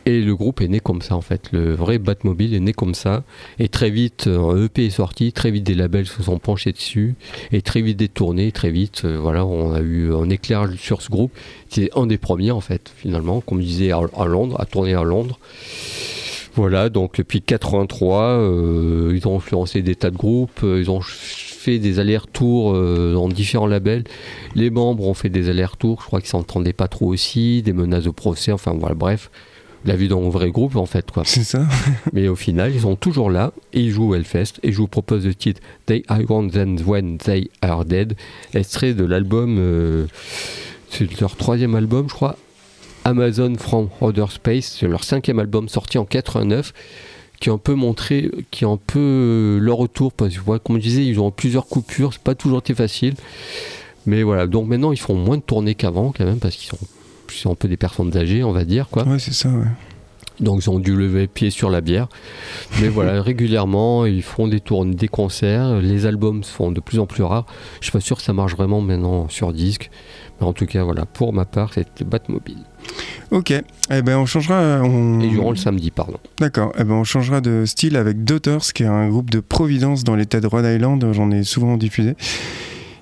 Et 0.06 0.20
le 0.20 0.36
groupe 0.36 0.60
est 0.60 0.68
né 0.68 0.80
comme 0.80 1.00
ça 1.00 1.16
en 1.16 1.22
fait, 1.22 1.50
le 1.52 1.74
vrai 1.74 1.98
Batmobile 1.98 2.54
est 2.54 2.60
né 2.60 2.74
comme 2.74 2.94
ça. 2.94 3.22
Et 3.58 3.68
très 3.68 3.90
vite 3.90 4.26
un 4.26 4.62
EP 4.62 4.86
est 4.86 4.90
sorti, 4.90 5.32
très 5.32 5.50
vite 5.50 5.64
des 5.64 5.74
labels 5.74 6.06
se 6.06 6.22
sont 6.22 6.38
penchés 6.38 6.72
dessus. 6.72 7.14
Et 7.52 7.62
très 7.62 7.80
vite 7.80 7.96
des 7.96 8.08
tournées, 8.08 8.52
très 8.52 8.70
vite 8.70 9.02
euh, 9.06 9.18
voilà 9.18 9.46
on 9.46 9.72
a 9.72 9.80
eu 9.80 10.12
un 10.12 10.28
éclairage 10.28 10.76
sur 10.76 11.00
ce 11.00 11.08
groupe 11.08 11.32
qui 11.70 11.84
est 11.84 11.96
un 11.96 12.06
des 12.06 12.18
premiers 12.18 12.50
en 12.50 12.60
fait 12.60 12.92
finalement. 12.98 13.40
Comme 13.40 13.60
je 13.60 13.66
disais 13.66 13.92
à, 13.92 14.24
Londres, 14.26 14.60
à 14.60 14.66
tourner 14.66 14.94
à 14.94 15.04
Londres. 15.04 15.38
Voilà, 16.56 16.88
donc 16.88 17.16
depuis 17.16 17.42
83, 17.42 18.22
euh, 18.22 19.12
ils 19.16 19.26
ont 19.26 19.36
influencé 19.38 19.82
des 19.82 19.96
tas 19.96 20.10
de 20.10 20.16
groupes, 20.16 20.60
euh, 20.62 20.78
ils 20.80 20.88
ont 20.88 21.00
fait 21.00 21.80
des 21.80 21.98
allers-retours 21.98 22.74
dans 22.74 23.28
différents 23.28 23.66
labels. 23.66 24.04
Les 24.54 24.68
membres 24.68 25.08
ont 25.08 25.14
fait 25.14 25.30
des 25.30 25.48
allers-retours, 25.48 26.02
je 26.02 26.06
crois 26.06 26.20
qu'ils 26.20 26.28
s'entendaient 26.28 26.74
pas 26.74 26.88
trop 26.88 27.06
aussi, 27.06 27.62
des 27.62 27.72
menaces 27.72 28.04
de 28.04 28.10
procès, 28.10 28.52
enfin 28.52 28.76
voilà, 28.78 28.94
bref. 28.94 29.30
La 29.84 29.96
vie 29.96 30.08
d'un 30.08 30.28
vrai 30.30 30.50
groupe 30.50 30.76
en 30.76 30.86
fait 30.86 31.10
quoi. 31.10 31.24
C'est 31.26 31.44
ça 31.44 31.66
Mais 32.12 32.28
au 32.28 32.36
final, 32.36 32.74
ils 32.74 32.82
sont 32.82 32.96
toujours 32.96 33.30
là 33.30 33.52
et 33.72 33.80
ils 33.80 33.90
jouent 33.90 34.10
au 34.10 34.14
Hellfest. 34.14 34.60
Et 34.62 34.72
je 34.72 34.78
vous 34.78 34.88
propose 34.88 35.26
le 35.26 35.34
titre 35.34 35.60
They 35.86 36.04
I 36.10 36.24
Want 36.28 36.48
Them 36.48 36.78
When 36.86 37.18
They 37.18 37.50
Are 37.62 37.84
Dead, 37.84 38.14
extrait 38.54 38.94
de 38.94 39.04
l'album, 39.04 39.56
euh, 39.58 40.06
c'est 40.90 41.20
leur 41.20 41.36
troisième 41.36 41.74
album, 41.74 42.08
je 42.08 42.14
crois, 42.14 42.36
Amazon 43.04 43.54
from 43.58 43.88
Outer 44.00 44.26
Space. 44.30 44.76
C'est 44.78 44.88
leur 44.88 45.04
cinquième 45.04 45.38
album 45.38 45.68
sorti 45.68 45.98
en 45.98 46.04
89 46.04 46.72
qui 47.40 47.50
a 47.50 47.52
un 47.52 47.58
peu 47.58 47.74
montré, 47.74 48.30
qui 48.50 48.64
a 48.64 48.68
un 48.68 48.78
peu 48.78 48.98
euh, 49.00 49.58
leur 49.58 49.76
retour. 49.76 50.12
Parce 50.12 50.34
que 50.34 50.40
voilà, 50.40 50.60
comme 50.60 50.76
je 50.76 50.82
disais, 50.82 51.04
ils 51.04 51.20
ont 51.20 51.30
plusieurs 51.30 51.66
coupures, 51.66 52.12
c'est 52.12 52.22
pas 52.22 52.34
toujours 52.34 52.60
été 52.60 52.74
facile. 52.74 53.14
Mais 54.06 54.22
voilà, 54.22 54.46
donc 54.46 54.68
maintenant 54.68 54.92
ils 54.92 54.98
font 54.98 55.14
moins 55.14 55.36
de 55.36 55.42
tournées 55.42 55.74
qu'avant 55.74 56.12
quand 56.16 56.24
même 56.24 56.38
parce 56.38 56.56
qu'ils 56.56 56.68
sont, 56.68 56.78
sont 57.30 57.52
un 57.52 57.54
peu 57.54 57.68
des 57.68 57.76
personnes 57.76 58.16
âgées, 58.16 58.44
on 58.44 58.52
va 58.52 58.64
dire 58.64 58.88
quoi. 58.88 59.04
Ouais, 59.04 59.18
c'est 59.18 59.34
ça, 59.34 59.48
ouais. 59.48 59.66
Donc 60.40 60.64
ils 60.64 60.70
ont 60.70 60.80
dû 60.80 60.96
lever 60.96 61.26
pied 61.26 61.50
sur 61.50 61.70
la 61.70 61.80
bière. 61.80 62.08
Mais 62.80 62.88
voilà, 62.88 63.22
régulièrement, 63.22 64.04
ils 64.04 64.22
font 64.22 64.48
des 64.48 64.60
tournées, 64.60 64.94
des 64.94 65.08
concerts. 65.08 65.80
Les 65.80 66.06
albums 66.06 66.42
se 66.42 66.52
font 66.52 66.72
de 66.72 66.80
plus 66.80 66.98
en 66.98 67.06
plus 67.06 67.22
rares. 67.22 67.46
Je 67.80 67.84
suis 67.86 67.92
pas 67.92 68.00
sûr 68.00 68.16
que 68.16 68.22
ça 68.22 68.32
marche 68.32 68.56
vraiment 68.56 68.80
maintenant 68.80 69.28
sur 69.28 69.52
disque. 69.52 69.90
Mais 70.40 70.46
en 70.46 70.52
tout 70.52 70.66
cas, 70.66 70.82
voilà, 70.82 71.06
pour 71.06 71.32
ma 71.32 71.44
part, 71.44 71.72
c'est 71.72 71.86
le 72.00 72.06
Batmobile. 72.06 72.64
Ok, 73.30 73.52
eh 73.52 74.02
ben 74.02 74.18
on 74.18 74.26
changera. 74.26 74.80
On... 74.82 75.20
Et 75.20 75.28
durant 75.28 75.50
le 75.50 75.56
samedi, 75.56 75.90
pardon. 75.90 76.18
D'accord, 76.38 76.72
eh 76.78 76.84
ben 76.84 76.94
on 76.94 77.04
changera 77.04 77.40
de 77.40 77.64
style 77.64 77.96
avec 77.96 78.24
Daughters, 78.24 78.72
qui 78.74 78.82
est 78.82 78.86
un 78.86 79.08
groupe 79.08 79.30
de 79.30 79.40
Providence 79.40 80.02
dans 80.04 80.16
l'état 80.16 80.40
de 80.40 80.46
Rhode 80.46 80.66
Island. 80.66 81.06
J'en 81.12 81.30
ai 81.30 81.44
souvent 81.44 81.76
diffusé. 81.76 82.16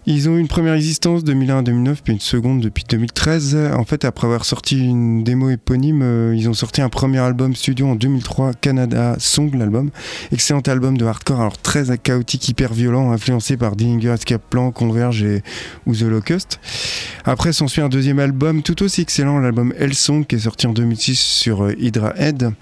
Ils 0.05 0.29
ont 0.29 0.37
eu 0.37 0.41
une 0.41 0.49
première 0.49 0.75
existence 0.75 1.23
2001 1.23 1.59
à 1.59 1.63
2009, 1.63 2.03
puis 2.03 2.13
une 2.13 2.19
seconde 2.19 2.61
depuis 2.61 2.83
2013. 2.89 3.57
En 3.73 3.85
fait, 3.85 4.05
après 4.05 4.27
avoir 4.27 4.45
sorti 4.45 4.77
une 4.85 5.23
démo 5.23 5.49
éponyme, 5.49 6.03
euh, 6.03 6.35
ils 6.37 6.49
ont 6.49 6.55
sorti 6.55 6.83
un 6.83 6.89
premier 6.89 7.19
album 7.19 7.55
studio 7.55 7.87
en 7.87 7.95
2003, 7.95 8.55
Canada 8.55 9.15
Song, 9.21 9.57
l'album. 9.57 9.91
Excellent 10.33 10.61
album 10.63 10.99
de 10.99 11.05
hardcore, 11.05 11.41
alors 11.41 11.57
très 11.57 11.97
chaotique, 11.99 12.49
hyper 12.49 12.73
violent, 12.73 13.13
influencé 13.13 13.57
par 13.57 13.77
Dillinger 13.77 14.11
Escape 14.11 14.43
Plan, 14.51 14.73
Converge 14.73 15.23
et 15.23 15.43
ou 15.87 15.95
The 15.95 16.03
Locust. 16.03 16.59
Après 17.25 17.53
s'ensuit 17.53 17.81
un 17.81 17.89
deuxième 17.89 18.19
album 18.19 18.63
tout 18.63 18.83
aussi 18.83 19.03
excellent, 19.03 19.39
l'album 19.39 19.73
Hellsong, 19.79 20.27
qui 20.27 20.35
est 20.35 20.41
sorti 20.41 20.67
en 20.67 20.73
2006 20.73 21.17
sur 21.17 21.63
euh, 21.63 21.75
Hydra 21.79 22.13
Head. 22.17 22.53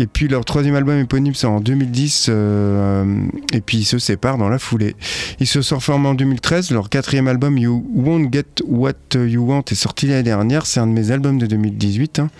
Et 0.00 0.06
puis 0.06 0.28
leur 0.28 0.44
troisième 0.44 0.76
album 0.76 0.96
éponyme, 1.00 1.34
c'est 1.34 1.48
en 1.48 1.60
2010, 1.60 2.26
euh, 2.28 3.20
et 3.52 3.60
puis 3.60 3.78
ils 3.78 3.84
se 3.84 3.98
séparent 3.98 4.38
dans 4.38 4.48
la 4.48 4.60
foulée. 4.60 4.94
Ils 5.40 5.46
se 5.48 5.60
sont 5.60 5.76
reformés 5.76 6.06
en 6.08 6.14
2013. 6.14 6.70
Leur 6.70 6.88
quatrième 6.88 7.26
album, 7.26 7.58
You 7.58 7.84
Won't 7.94 8.28
Get 8.32 8.44
What 8.66 8.92
You 9.16 9.44
Want, 9.44 9.64
est 9.70 9.74
sorti 9.74 10.06
l'année 10.06 10.22
dernière. 10.22 10.66
C'est 10.66 10.78
un 10.78 10.86
de 10.86 10.92
mes 10.92 11.10
albums 11.10 11.38
de 11.38 11.46
2018. 11.46 12.20
hein. 12.20 12.30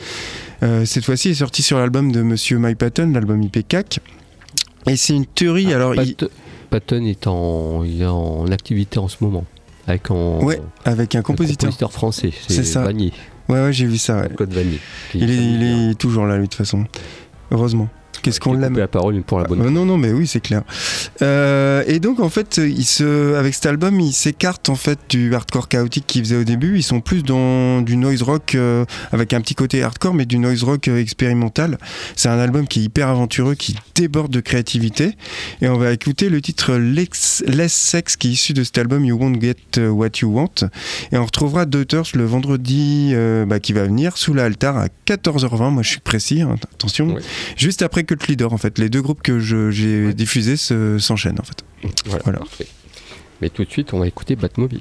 Euh, 0.62 0.84
cette 0.84 1.04
fois-ci, 1.04 1.28
il 1.28 1.32
est 1.32 1.34
sorti 1.36 1.62
sur 1.62 1.78
l'album 1.78 2.12
de 2.12 2.22
Monsieur 2.22 2.58
Mike 2.58 2.78
Patton, 2.78 3.10
l'album 3.12 3.42
IPCAC. 3.42 3.98
Et 4.86 4.96
c'est 4.96 5.14
une 5.14 5.26
théorie. 5.26 5.72
alors, 5.74 5.94
il- 5.96 6.14
Pat- 6.14 6.30
Patton 6.70 7.04
est 7.06 7.26
en, 7.26 7.82
il 7.82 8.02
est 8.02 8.06
en 8.06 8.46
activité 8.52 8.98
en 9.00 9.08
ce 9.08 9.16
moment. 9.20 9.44
Avec 9.88 10.10
Ouais, 10.10 10.60
avec 10.84 11.14
un 11.16 11.20
un 11.20 11.22
compositeur. 11.22 11.72
français. 11.92 12.30
C'est 12.46 12.62
ça. 12.64 12.82
Vanier. 12.84 13.12
Ouais, 13.48 13.62
ouais, 13.62 13.72
j'ai 13.72 13.86
vu 13.86 13.96
ça. 13.98 14.20
ouais. 14.20 14.28
Code 14.36 14.52
Vanier. 14.52 14.78
Il 15.14 15.30
est 15.90 15.94
toujours 15.98 16.26
là, 16.26 16.36
lui, 16.36 16.44
de 16.44 16.48
toute 16.48 16.58
façon. 16.58 16.84
Heureusement. 17.50 17.88
Qu'est-ce 18.22 18.40
qu'on 18.40 18.52
l'aime. 18.54 18.76
la 18.76 18.88
parole 18.88 19.22
pour 19.22 19.38
la 19.38 19.44
bonne 19.44 19.62
Euh, 19.62 19.70
non, 19.70 19.85
non, 19.85 19.96
mais 19.96 20.12
oui, 20.12 20.26
c'est 20.26 20.40
clair. 20.40 20.62
Euh, 21.22 21.83
et 21.87 22.00
donc, 22.00 22.20
en 22.20 22.28
fait, 22.28 22.59
il 22.59 22.85
se, 22.85 23.35
avec 23.35 23.54
cet 23.54 23.66
album, 23.66 24.00
ils 24.00 24.12
s'écartent 24.12 24.68
en 24.68 24.74
fait 24.74 24.98
du 25.09 25.35
hardcore 25.35 25.68
chaotique 25.68 26.07
qu'ils 26.07 26.24
faisaient 26.24 26.37
au 26.37 26.44
début. 26.44 26.76
Ils 26.76 26.83
sont 26.83 27.00
plus 27.00 27.22
dans 27.22 27.83
du 27.83 27.96
noise 27.96 28.22
rock 28.22 28.54
euh, 28.54 28.85
avec 29.12 29.33
un 29.33 29.40
petit 29.40 29.54
côté 29.54 29.83
hardcore, 29.83 30.14
mais 30.14 30.26
du 30.26 30.38
noise 30.38 30.62
rock 30.62 30.88
euh, 30.88 31.00
expérimental. 31.00 31.78
C'est 32.16 32.28
un 32.28 32.38
album 32.38 32.66
qui 32.66 32.81
est 32.81 32.85
hyper 32.85 33.09
aventureux, 33.09 33.54
qui 33.54 33.76
déborde 33.94 34.33
de 34.33 34.40
créativité. 34.40 35.16
Et 35.61 35.68
on 35.68 35.76
va 35.76 35.92
écouter 35.92 36.28
le 36.28 36.40
titre 36.40 36.74
Less 36.74 37.72
Sex 37.72 38.16
qui 38.16 38.28
est 38.28 38.33
issu 38.33 38.52
de 38.52 38.64
cet 38.64 38.78
album 38.78 39.04
You 39.04 39.16
Won't 39.16 39.40
Get 39.40 39.88
What 39.88 40.11
You 40.22 40.33
Want. 40.33 40.68
Et 41.12 41.18
on 41.18 41.24
retrouvera 41.24 41.66
Daughters 41.66 42.07
le 42.14 42.24
vendredi 42.24 43.14
bah, 43.46 43.61
qui 43.61 43.72
va 43.72 43.85
venir 43.85 44.16
sous 44.16 44.35
la 44.35 44.44
altar 44.44 44.76
à 44.76 44.87
14h20. 45.07 45.70
Moi, 45.70 45.83
je 45.83 45.90
suis 45.90 46.00
précis, 46.00 46.42
hein, 46.42 46.57
attention. 46.74 47.16
Juste 47.57 47.83
après 47.83 48.04
Cult 48.08 48.26
Leader, 48.26 48.52
en 48.52 48.58
fait. 48.58 48.78
Les 48.78 48.88
deux 48.88 49.02
groupes 49.02 49.22
que 49.22 49.38
j'ai 49.38 50.12
diffusés 50.14 50.56
se- 50.56 50.98
s'enchaînent, 50.98 51.38
en 51.38 51.44
fait. 51.44 51.62
Voilà, 52.06 52.22
Voilà. 52.24 52.38
parfait. 52.40 52.66
Mais 53.40 53.50
tout 53.50 53.64
de 53.64 53.70
suite, 53.70 53.92
on 53.92 54.00
va 54.00 54.06
écouter 54.08 54.34
Batmobile. 54.34 54.80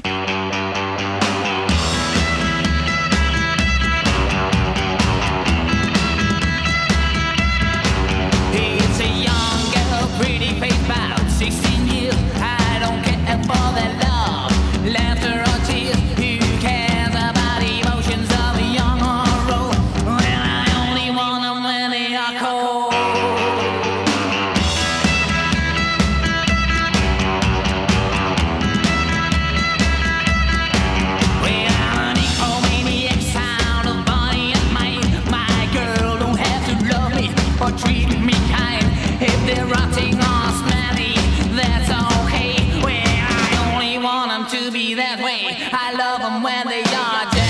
be 44.77 44.93
that 44.93 45.17
way. 45.17 45.57
I 45.73 45.91
love 45.93 46.21
them 46.21 46.43
when 46.43 46.67
they 46.67 46.83
are. 46.83 47.31
dead. 47.31 47.46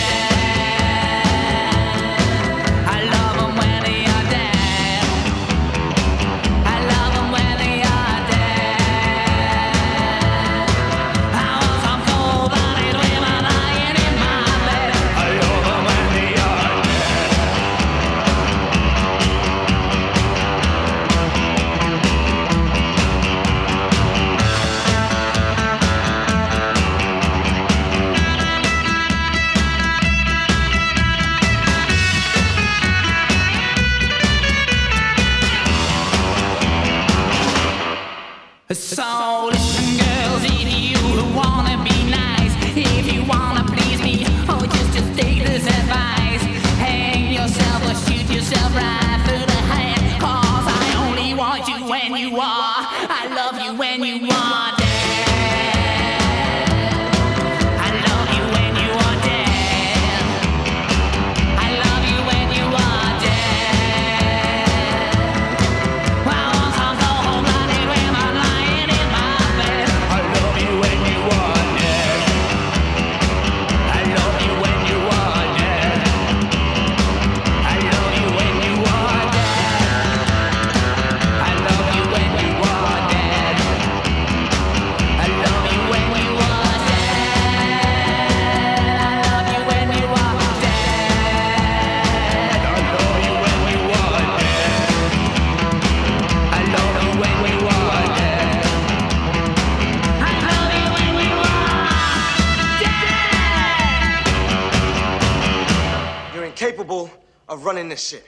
running 107.67 107.89
this 107.89 108.07
shit. 108.07 108.23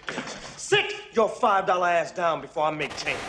Sit 0.57 0.93
your 1.13 1.29
$5 1.29 1.69
ass 1.89 2.11
down 2.11 2.41
before 2.41 2.65
I 2.65 2.71
make 2.71 2.93
change. 2.97 3.28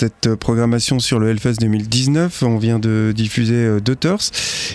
Cette 0.00 0.34
programmation 0.34 0.98
sur 0.98 1.18
le 1.18 1.28
Hellfest 1.28 1.56
2019. 1.60 2.42
On 2.44 2.56
vient 2.56 2.78
de 2.78 3.12
diffuser 3.14 3.66
euh, 3.66 3.80
Daughters 3.80 4.30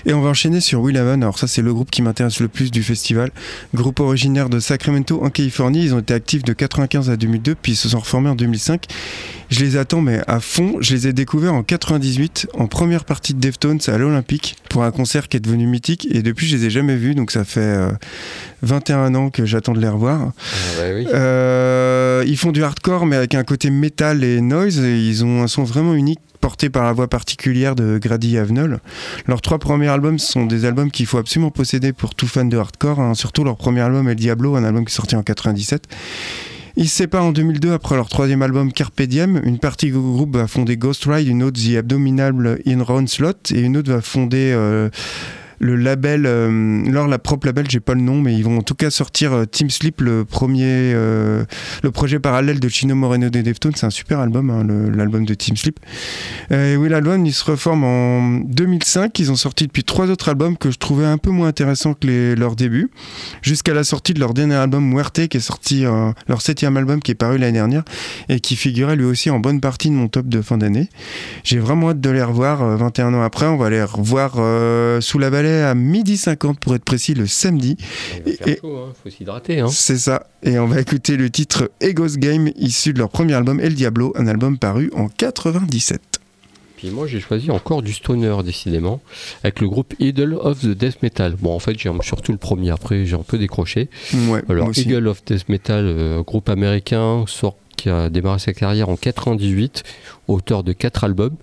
et 0.06 0.14
on 0.14 0.22
va 0.22 0.30
enchaîner 0.30 0.62
sur 0.62 0.82
Will 0.82 0.98
Haven. 0.98 1.24
Alors 1.24 1.40
ça, 1.40 1.48
c'est 1.48 1.64
le 1.64 1.74
groupe 1.74 1.90
qui 1.90 2.04
m'intéresse 2.04 2.40
le 2.42 2.48
plus 2.48 2.70
du 2.70 2.84
festival. 2.84 3.32
Groupe 3.74 4.02
originaire 4.02 4.50
de 4.50 4.60
Sacramento 4.60 5.24
en 5.24 5.32
Californie. 5.32 5.84
Ils 5.84 5.96
ont 5.96 6.00
été 6.00 6.14
actifs 6.14 6.44
de 6.44 6.54
95 6.54 7.10
à 7.10 7.18
2002, 7.18 7.56
puis 7.56 7.72
ils 7.72 7.76
se 7.76 7.90
sont 7.90 8.02
reformés 8.02 8.30
en 8.30 8.36
2005. 8.36 8.86
Je 9.50 9.64
les 9.64 9.78
attends, 9.78 10.02
mais 10.02 10.22
à 10.28 10.40
fond. 10.40 10.78
Je 10.82 10.94
les 10.96 11.08
ai 11.08 11.14
découverts 11.14 11.54
en 11.54 11.64
98, 11.64 12.48
en 12.58 12.68
première 12.68 13.06
partie 13.06 13.34
de 13.34 13.40
Deftones 13.40 13.80
à 13.88 13.98
l'Olympique, 13.98 14.56
pour 14.70 14.84
un 14.84 14.92
concert 14.92 15.28
qui 15.30 15.38
est 15.38 15.40
devenu 15.40 15.68
mythique. 15.68 16.08
Et 16.12 16.22
depuis, 16.24 16.48
je 16.48 16.58
les 16.58 16.66
ai 16.66 16.70
jamais 16.70 16.96
vus, 16.96 17.16
donc 17.16 17.32
ça 17.32 17.44
fait 17.44 17.60
euh, 17.62 17.92
21 18.64 19.14
ans 19.16 19.30
que 19.30 19.46
j'attends 19.46 19.74
de 19.74 19.80
les 19.80 19.88
revoir. 19.88 20.32
Ah, 20.80 20.82
oui. 20.94 21.08
Euh, 21.14 22.24
ils 22.28 22.38
font 22.38 22.52
du 22.52 22.64
hardcore, 22.64 23.06
mais 23.06 23.16
avec 23.16 23.36
un 23.36 23.44
côté 23.44 23.70
métal 23.70 24.24
et 24.24 24.42
noise. 24.42 24.80
Et 24.80 24.98
ils 25.00 25.24
ont 25.24 25.44
un 25.44 25.48
son 25.48 25.64
vraiment 25.64 25.94
unique 25.94 26.20
porté 26.42 26.70
par 26.70 26.84
la 26.84 26.94
voix 26.94 27.08
particulière 27.08 27.76
de 27.76 27.98
Grady 27.98 28.38
Avenel. 28.38 28.80
Leurs 29.28 29.42
trois 29.42 29.58
premiers 29.58 29.88
albums 29.88 30.20
sont 30.20 30.46
des 30.46 30.66
albums 30.66 30.92
qu'il 30.92 31.06
faut 31.08 31.18
absolument 31.18 31.50
posséder 31.50 31.92
pour 31.94 32.14
tout 32.14 32.28
fan 32.28 32.50
de 32.50 32.58
hardcore. 32.58 33.00
hein. 33.00 33.14
Surtout 33.16 33.44
leur 33.44 33.58
premier 33.58 33.82
album 33.82 34.08
El 34.10 34.16
Diablo, 34.16 34.56
un 34.56 34.64
album 34.64 34.86
qui 34.86 34.92
est 34.92 34.96
sorti 34.96 35.16
en 35.16 35.24
97. 35.24 35.84
Ils 36.78 36.90
se 36.90 36.96
séparent 36.98 37.24
en 37.24 37.32
2002 37.32 37.72
après 37.72 37.96
leur 37.96 38.10
troisième 38.10 38.42
album 38.42 38.74
Carpe 38.74 39.02
Diem. 39.02 39.42
Une 39.46 39.60
partie 39.60 39.86
du 39.86 39.94
groupe 39.94 40.36
va 40.36 40.46
fonder 40.48 40.76
Ghost 40.76 41.06
Ride, 41.06 41.26
une 41.26 41.42
autre 41.42 41.58
The 41.58 41.78
Abdominable 41.78 42.60
In 42.68 42.84
Round 42.84 43.08
Slot 43.08 43.32
et 43.54 43.62
une 43.62 43.78
autre 43.78 43.94
va 43.94 44.02
fonder 44.02 44.52
euh, 44.54 44.90
le 45.60 45.76
label, 45.76 46.26
euh, 46.26 46.84
leur 46.90 47.08
la 47.08 47.20
propre 47.20 47.48
label, 47.48 47.66
j'ai 47.70 47.80
pas 47.80 47.94
le 47.94 48.02
nom, 48.02 48.22
mais 48.22 48.36
ils 48.36 48.44
vont 48.44 48.58
en 48.58 48.62
tout 48.62 48.76
cas 48.76 48.90
sortir 48.90 49.34
euh, 49.34 49.46
Team 49.46 49.70
Sleep, 49.70 50.02
le 50.02 50.26
premier, 50.26 50.94
euh, 50.94 51.46
le 51.84 51.92
projet 51.92 52.20
parallèle 52.20 52.60
de 52.60 52.70
Chino 52.70 52.96
Moreno 52.96 53.30
des 53.30 53.44
Deftones. 53.44 53.74
C'est 53.76 53.86
un 53.86 53.92
super 53.92 54.20
album, 54.20 54.50
hein, 54.50 54.66
l'album 54.94 55.26
de 55.26 55.34
Team 55.34 55.56
Sleep. 55.56 55.80
Euh, 56.52 56.74
et 56.74 56.78
Will 56.78 56.94
Alone, 56.94 57.26
ils 57.26 57.34
se 57.34 57.44
reforment 57.44 57.84
en 57.84 58.40
2005. 58.40 59.18
Ils 59.20 59.32
ont 59.32 59.36
sorti 59.36 59.68
depuis 59.68 59.84
trois 59.84 60.10
autres 60.10 60.30
albums 60.30 60.58
que 60.58 60.72
je 60.72 60.78
trouvais 60.78 61.06
un 61.06 61.18
peu 61.18 61.30
moins 61.30 61.48
intéressants 61.48 61.94
que 61.94 62.08
les, 62.08 62.36
leurs 62.36 62.56
débuts, 62.56 62.90
jusqu'à 63.42 63.74
la 63.74 63.84
sortie 63.84 64.14
de 64.14 64.20
leur 64.20 64.34
dernier 64.34 64.56
album 64.56 64.86
Muerte, 64.86 65.28
qui 65.28 65.38
est 65.38 65.40
sorti 65.40 65.86
euh, 65.86 66.12
leur 66.28 66.42
septième 66.42 66.78
album 66.78 67.02
qui 67.02 67.12
est 67.12 67.16
paru 67.16 67.38
l'année 67.38 67.54
dernière 67.54 67.84
et 68.30 68.40
qui 68.40 68.56
figurait 68.56 68.96
lui 68.96 69.06
aussi 69.06 69.30
en 69.30 69.40
bonne 69.40 69.62
partie 69.62 69.90
de 69.90 69.96
mon 69.96 70.08
top 70.08 70.28
de 70.28 70.42
fin 70.42 70.58
d'année. 70.58 70.90
J'ai 71.44 71.60
vraiment 71.60 71.90
hâte 71.90 72.02
de 72.02 72.10
les 72.10 72.24
revoir 72.24 72.62
euh, 72.62 72.76
21 72.76 73.14
ans 73.14 73.22
après. 73.22 73.46
On 73.46 73.58
va 73.58 73.70
les 73.70 73.84
revoir 73.84 74.34
euh, 74.38 75.02
sous 75.02 75.20
la 75.20 75.30
à 75.64 75.76
midi 75.76 76.18
50 76.18 76.60
pour 76.60 76.76
être 76.76 76.84
précis 76.84 77.14
le 77.14 77.28
samedi. 77.28 77.78
Il 78.26 78.32
va 78.32 78.38
faire 78.38 78.48
et- 78.48 78.60
chaud, 78.62 78.78
hein, 78.78 78.94
faut 79.04 79.10
s'hydrater. 79.10 79.60
Hein. 79.60 79.68
C'est 79.72 79.98
ça. 79.98 80.28
Et 80.44 80.60
on 80.60 80.68
va 80.68 80.80
écouter 80.82 81.18
le 81.18 81.30
titre 81.30 81.72
Ego's 81.82 82.18
Game 82.18 82.50
issu 82.58 82.94
de 82.94 83.00
leur 83.00 83.10
premier 83.10 83.34
album 83.34 83.60
El 83.60 83.74
Diablo, 83.76 84.14
un 84.16 84.28
album 84.28 84.58
paru 84.58 84.92
en 84.96 85.08
97. 85.08 86.02
Puis 86.78 86.90
moi 86.90 87.08
j'ai 87.08 87.22
choisi 87.22 87.50
encore 87.52 87.82
du 87.82 87.94
stoner 87.94 88.36
décidément 88.44 89.02
avec 89.44 89.62
le 89.62 89.70
groupe 89.70 89.94
Idol 90.00 90.34
of 90.34 90.60
the 90.60 90.68
Death 90.68 91.02
Metal. 91.02 91.34
Bon 91.40 91.54
en 91.56 91.60
fait 91.60 91.80
j'aime 91.80 92.02
surtout 92.02 92.34
le 92.34 92.38
premier 92.38 92.70
après 92.70 93.06
j'ai 93.06 93.16
un 93.16 93.24
peu 93.24 93.38
décroché. 93.38 93.90
Ouais, 94.28 94.44
Alors. 94.50 94.70
Eagle 94.78 95.08
of 95.08 95.24
Death 95.24 95.48
Metal, 95.48 95.86
euh, 95.86 96.22
groupe 96.24 96.50
américain 96.50 97.24
sort 97.28 97.56
qui 97.76 97.90
a 97.90 98.10
démarré 98.10 98.40
sa 98.40 98.54
carrière 98.54 98.90
en 98.90 98.96
98, 98.96 99.84
auteur 100.28 100.64
de 100.64 100.74
quatre 100.74 101.04
albums. 101.04 101.36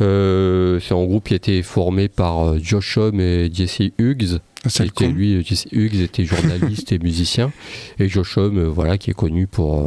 Euh, 0.00 0.80
c'est 0.80 0.94
un 0.94 1.04
groupe 1.04 1.28
qui 1.28 1.34
a 1.34 1.36
été 1.36 1.62
formé 1.62 2.08
par 2.08 2.48
euh, 2.48 2.58
Josh 2.62 2.96
Homme 2.98 3.20
et 3.20 3.50
Jesse 3.52 3.92
Hughes. 3.98 4.40
Ah, 4.64 4.84
Était, 4.84 5.08
lui, 5.08 5.34
euh, 5.34 5.42
Jesse 5.44 5.66
Hughes 5.70 6.00
était 6.00 6.24
journaliste 6.24 6.90
et 6.92 6.98
musicien. 6.98 7.52
Et 7.98 8.08
Josh 8.08 8.36
Homme, 8.36 8.64
voilà, 8.64 8.98
qui 8.98 9.10
est 9.10 9.14
connu 9.14 9.46
pour 9.46 9.86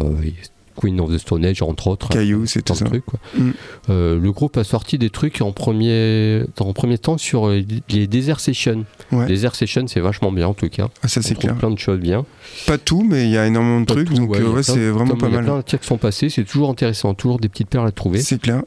Queen 0.80 1.00
of 1.02 1.12
the 1.12 1.18
Stone 1.18 1.46
Age, 1.46 1.62
entre 1.62 1.88
autres. 1.88 2.10
Caillou, 2.10 2.46
c'est 2.46 2.62
Tant 2.62 2.74
tout 2.74 2.86
ça. 2.86 2.90
quoi. 3.06 3.20
Mm. 3.38 3.52
Euh, 3.90 4.20
le 4.20 4.32
groupe 4.32 4.58
a 4.58 4.64
sorti 4.64 4.98
des 4.98 5.10
trucs 5.10 5.42
en 5.42 5.52
premier, 5.52 6.44
en 6.60 6.74
premier 6.74 6.98
temps 6.98 7.18
sur 7.18 7.50
les 7.50 8.08
Desert 8.08 8.40
Sessions. 8.40 8.86
Ouais. 9.12 9.26
Desert 9.26 9.56
Sessions, 9.56 9.88
c'est 9.88 10.00
vachement 10.00 10.32
bien 10.32 10.48
en 10.48 10.54
tout 10.54 10.70
cas. 10.70 10.88
Ah, 11.04 11.08
ça 11.08 11.22
c'est 11.22 11.36
clair. 11.36 11.56
plein 11.56 11.72
de 11.72 11.80
choses 11.80 12.00
bien. 12.00 12.26
Pas 12.68 12.78
tout, 12.78 13.04
mais 13.08 13.26
il 13.26 13.32
y 13.32 13.38
a 13.38 13.46
énormément 13.48 13.82
de 13.82 13.86
Pas 13.86 13.94
trucs, 13.96 14.08
tout, 14.10 14.16
donc 14.16 14.30
ouais, 14.32 14.64
c'est 14.64 14.90
vraiment 14.90 15.16
pas 15.16 15.28
Il 15.28 15.34
y 15.34 15.36
a 15.36 15.40
plein 15.42 15.52
mal. 15.54 15.58
de 15.58 15.66
tirs 15.68 15.80
qui 15.80 15.88
sont 15.88 15.98
passés, 15.98 16.30
c'est 16.30 16.44
toujours 16.46 16.70
intéressant, 16.70 17.14
toujours 17.14 17.40
des 17.40 17.50
petites 17.50 17.70
perles 17.70 17.88
à 17.88 17.92
trouver. 17.92 18.20
C'est 18.22 18.40
clair. 18.42 18.62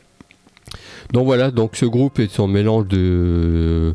Donc 1.12 1.24
voilà, 1.26 1.50
donc 1.50 1.76
ce 1.76 1.84
groupe 1.86 2.18
est 2.18 2.38
un 2.40 2.46
mélange 2.46 2.86
de 2.88 3.94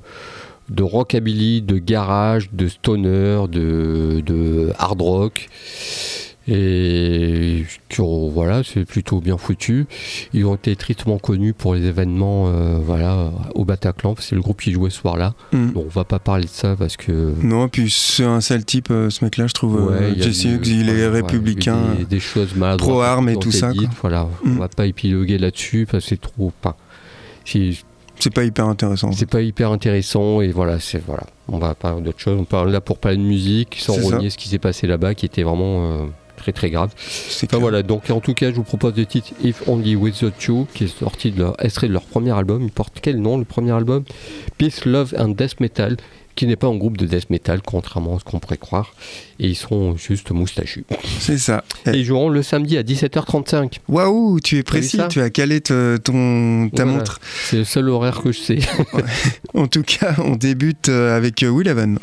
de 0.69 0.84
rockabilly, 0.84 1.62
de 1.62 1.77
garage, 1.77 2.49
de 2.51 2.67
stoner, 2.67 3.45
de, 3.49 4.21
de 4.25 4.73
hard 4.77 5.01
rock. 5.01 5.47
Et 6.49 7.65
qui 7.89 8.01
ont- 8.01 8.29
voilà, 8.29 8.63
c'est 8.63 8.86
plutôt 8.86 9.19
bien 9.19 9.38
foutu. 9.38 9.86
Ils 10.33 10.45
ont 10.45 10.55
été 10.55 10.75
tristement 10.75 11.17
connus 11.17 11.53
pour 11.53 11.75
les 11.75 11.86
événements 11.86 12.45
euh, 12.47 12.77
voilà, 12.81 13.31
au 13.55 13.65
Bataclan. 13.65 14.15
C'est 14.19 14.36
le 14.36 14.41
groupe 14.41 14.62
qui 14.62 14.71
jouait 14.71 14.89
ce 14.89 14.97
soir-là. 14.99 15.33
Mm. 15.51 15.67
Bon, 15.71 15.83
on 15.86 15.89
va 15.89 16.03
pas 16.05 16.19
parler 16.19 16.45
de 16.45 16.49
ça 16.49 16.75
parce 16.77 16.95
que. 16.97 17.33
Non, 17.43 17.67
puis 17.67 17.89
c'est 17.89 18.23
un 18.23 18.41
sale 18.41 18.63
type, 18.65 18.89
euh, 18.91 19.10
ce 19.10 19.23
mec-là, 19.25 19.47
je 19.47 19.53
trouve. 19.53 19.77
euh, 19.91 19.99
Ouais, 20.13 20.19
a 20.19 20.23
Jesse 20.23 20.45
Hughes, 20.45 20.67
il 20.67 20.89
est 20.89 20.93
ouais, 20.93 21.07
républicain. 21.07 21.77
il 21.95 21.99
y 21.99 22.01
a 22.01 22.05
des, 22.05 22.05
des 22.15 22.19
choses 22.19 22.55
maladroites 22.55 22.89
pro-armes 22.91 23.29
et 23.29 23.33
qui 23.33 23.38
ont 23.38 23.41
tout 23.41 23.51
ça, 23.51 23.71
dites. 23.73 23.89
Voilà, 24.01 24.23
Mm. 24.43 24.51
on 24.55 24.60
va 24.60 24.67
pas 24.69 24.86
épiloguer 24.88 25.38
là-dessus 25.38 25.86
parce 25.89 26.03
que 26.05 26.10
c'est 26.12 26.21
trop. 26.21 26.51
Enfin, 26.63 26.75
c'est- 27.45 27.83
C'est 28.19 28.33
pas 28.33 28.43
hyper 28.45 28.65
intéressant. 28.67 29.12
c'est 29.12 29.29
pas 29.29 29.41
hyper 29.41 29.71
intéressant 29.71 30.41
et 30.41 30.47
voilà, 30.47 30.79
c'est 30.79 31.03
voilà. 31.05 31.23
On 31.49 31.60
va 31.60 31.75
parler 31.75 32.01
d'autre 32.01 32.19
chose. 32.19 32.38
On 32.39 32.45
parle 32.45 32.71
là 32.71 32.81
pour 32.81 32.97
parler 32.97 33.17
de 33.17 33.21
musique, 33.23 33.77
sans 33.79 33.93
ça. 33.93 34.15
renier 34.15 34.29
ce 34.31 34.38
qui 34.38 34.49
s'est 34.49 34.57
passé 34.60 34.88
là-bas, 34.88 35.13
qui 35.13 35.25
était 35.27 35.43
vraiment 35.43 35.91
euh, 35.91 36.05
très 36.53 36.53
très 36.53 36.69
grave. 36.69 36.91
Enfin 37.43 37.57
voilà, 37.57 37.83
donc 37.83 38.10
en 38.10 38.19
tout 38.21 38.33
cas, 38.33 38.49
je 38.51 38.55
vous 38.55 38.63
propose 38.63 38.95
le 38.95 39.05
titre 39.05 39.29
If 39.43 39.67
Only 39.67 39.95
With 39.95 40.19
the 40.19 40.31
Two, 40.38 40.67
qui 40.73 40.86
est 40.86 40.88
sorti 40.99 41.31
de 41.31 41.39
leur 41.39 41.63
extrait 41.63 41.88
de 41.88 41.93
leur 41.93 42.03
premier 42.03 42.31
album. 42.31 42.63
Il 42.63 42.71
porte 42.71 42.99
quel 43.01 43.19
nom 43.19 43.38
le 43.38 43.43
premier 43.45 43.71
album? 43.71 44.03
Peace, 44.57 44.86
Love 44.86 45.13
and 45.17 45.29
Death 45.29 45.60
Metal, 45.60 45.97
qui 46.36 46.45
n'est 46.47 46.55
pas 46.55 46.67
un 46.67 46.75
groupe 46.75 46.97
de 46.97 47.05
death 47.07 47.29
metal, 47.31 47.62
contrairement 47.65 48.15
à 48.15 48.19
ce 48.19 48.23
qu'on 48.23 48.39
pourrait 48.39 48.57
croire. 48.57 48.93
Et 49.39 49.47
ils 49.47 49.55
sont 49.55 49.97
juste 49.97 50.29
moustachus. 50.31 50.86
C'est 51.19 51.38
ça. 51.39 51.63
Et 51.88 51.97
ils 51.97 52.05
joueront 52.05 52.29
le 52.29 52.43
samedi 52.43 52.77
à 52.77 52.83
17h35. 52.83 53.79
Waouh, 53.89 54.39
tu 54.39 54.57
es 54.57 54.63
précis, 54.63 54.99
tu 55.10 55.19
as 55.19 55.29
calé 55.31 55.62
te- 55.62 55.97
ton, 55.97 56.69
ta 56.69 56.83
Voilà. 56.83 56.99
montre. 56.99 57.19
C'est 57.43 57.57
le 57.57 57.63
seul 57.65 57.89
horaire 57.89 58.21
que 58.21 58.31
je 58.31 58.39
sais. 58.39 58.60
En 59.55 59.67
tout 59.67 59.83
cas, 59.83 60.15
on 60.23 60.36
débute 60.36 60.89
euh, 60.89 61.17
avec 61.17 61.41
euh, 61.43 61.49
Will 61.49 61.67
Evan. 61.67 61.97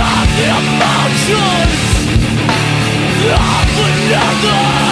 of 0.00 0.28
the 0.38 0.46
emotions. 0.60 1.82
Of 3.24 3.70
another 3.88 4.91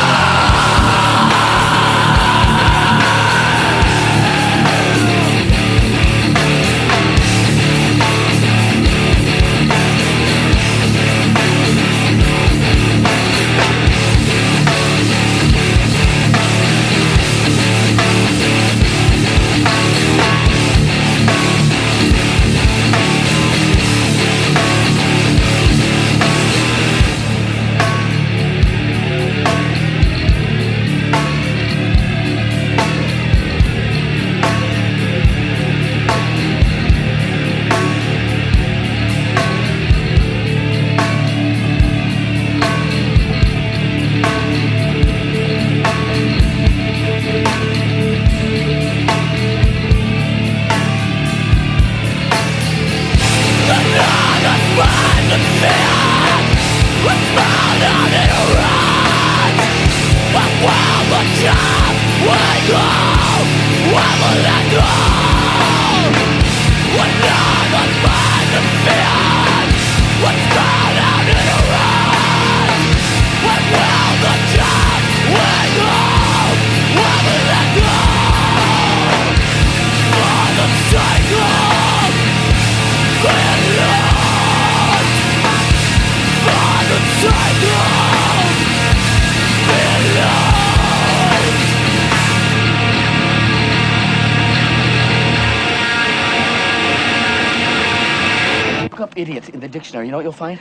dictionary, 99.81 100.05
you 100.05 100.11
know 100.11 100.17
what 100.17 100.23
you'll 100.23 100.31
find? 100.31 100.59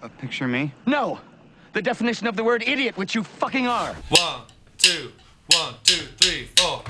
A 0.00 0.08
picture 0.08 0.46
of 0.46 0.50
me? 0.50 0.72
No! 0.86 1.20
The 1.74 1.82
definition 1.82 2.26
of 2.26 2.36
the 2.36 2.42
word 2.42 2.64
idiot, 2.66 2.96
which 2.96 3.14
you 3.14 3.22
fucking 3.22 3.66
are! 3.66 3.94
One, 4.08 4.40
two, 4.78 5.12
one, 5.48 5.74
two, 5.84 6.06
three, 6.16 6.48
four. 6.56 6.82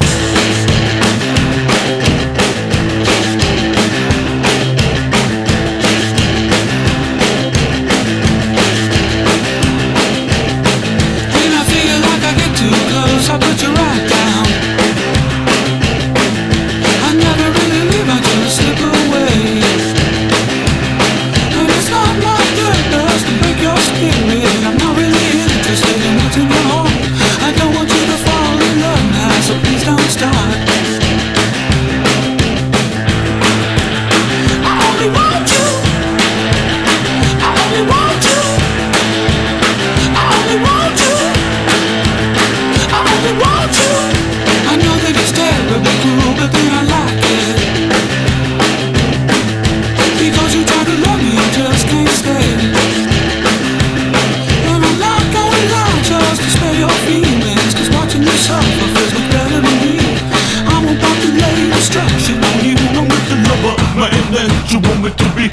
to 65.10 65.24
be. 65.34 65.50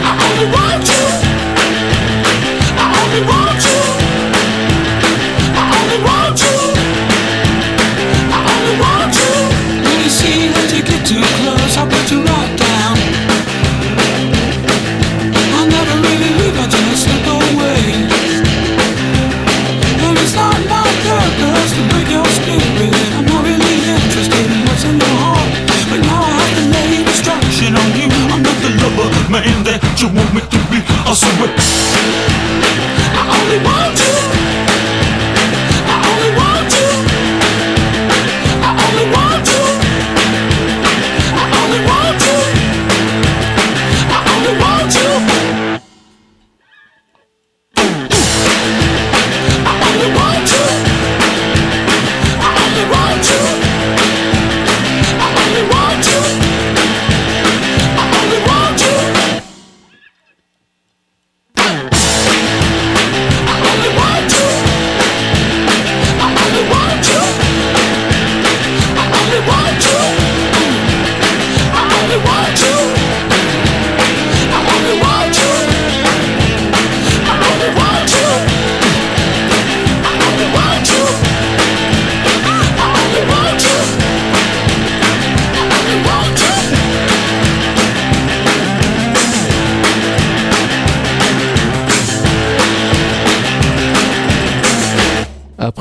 I 0.00 0.12
only 0.24 0.46
want 0.52 0.88
you. 0.88 1.27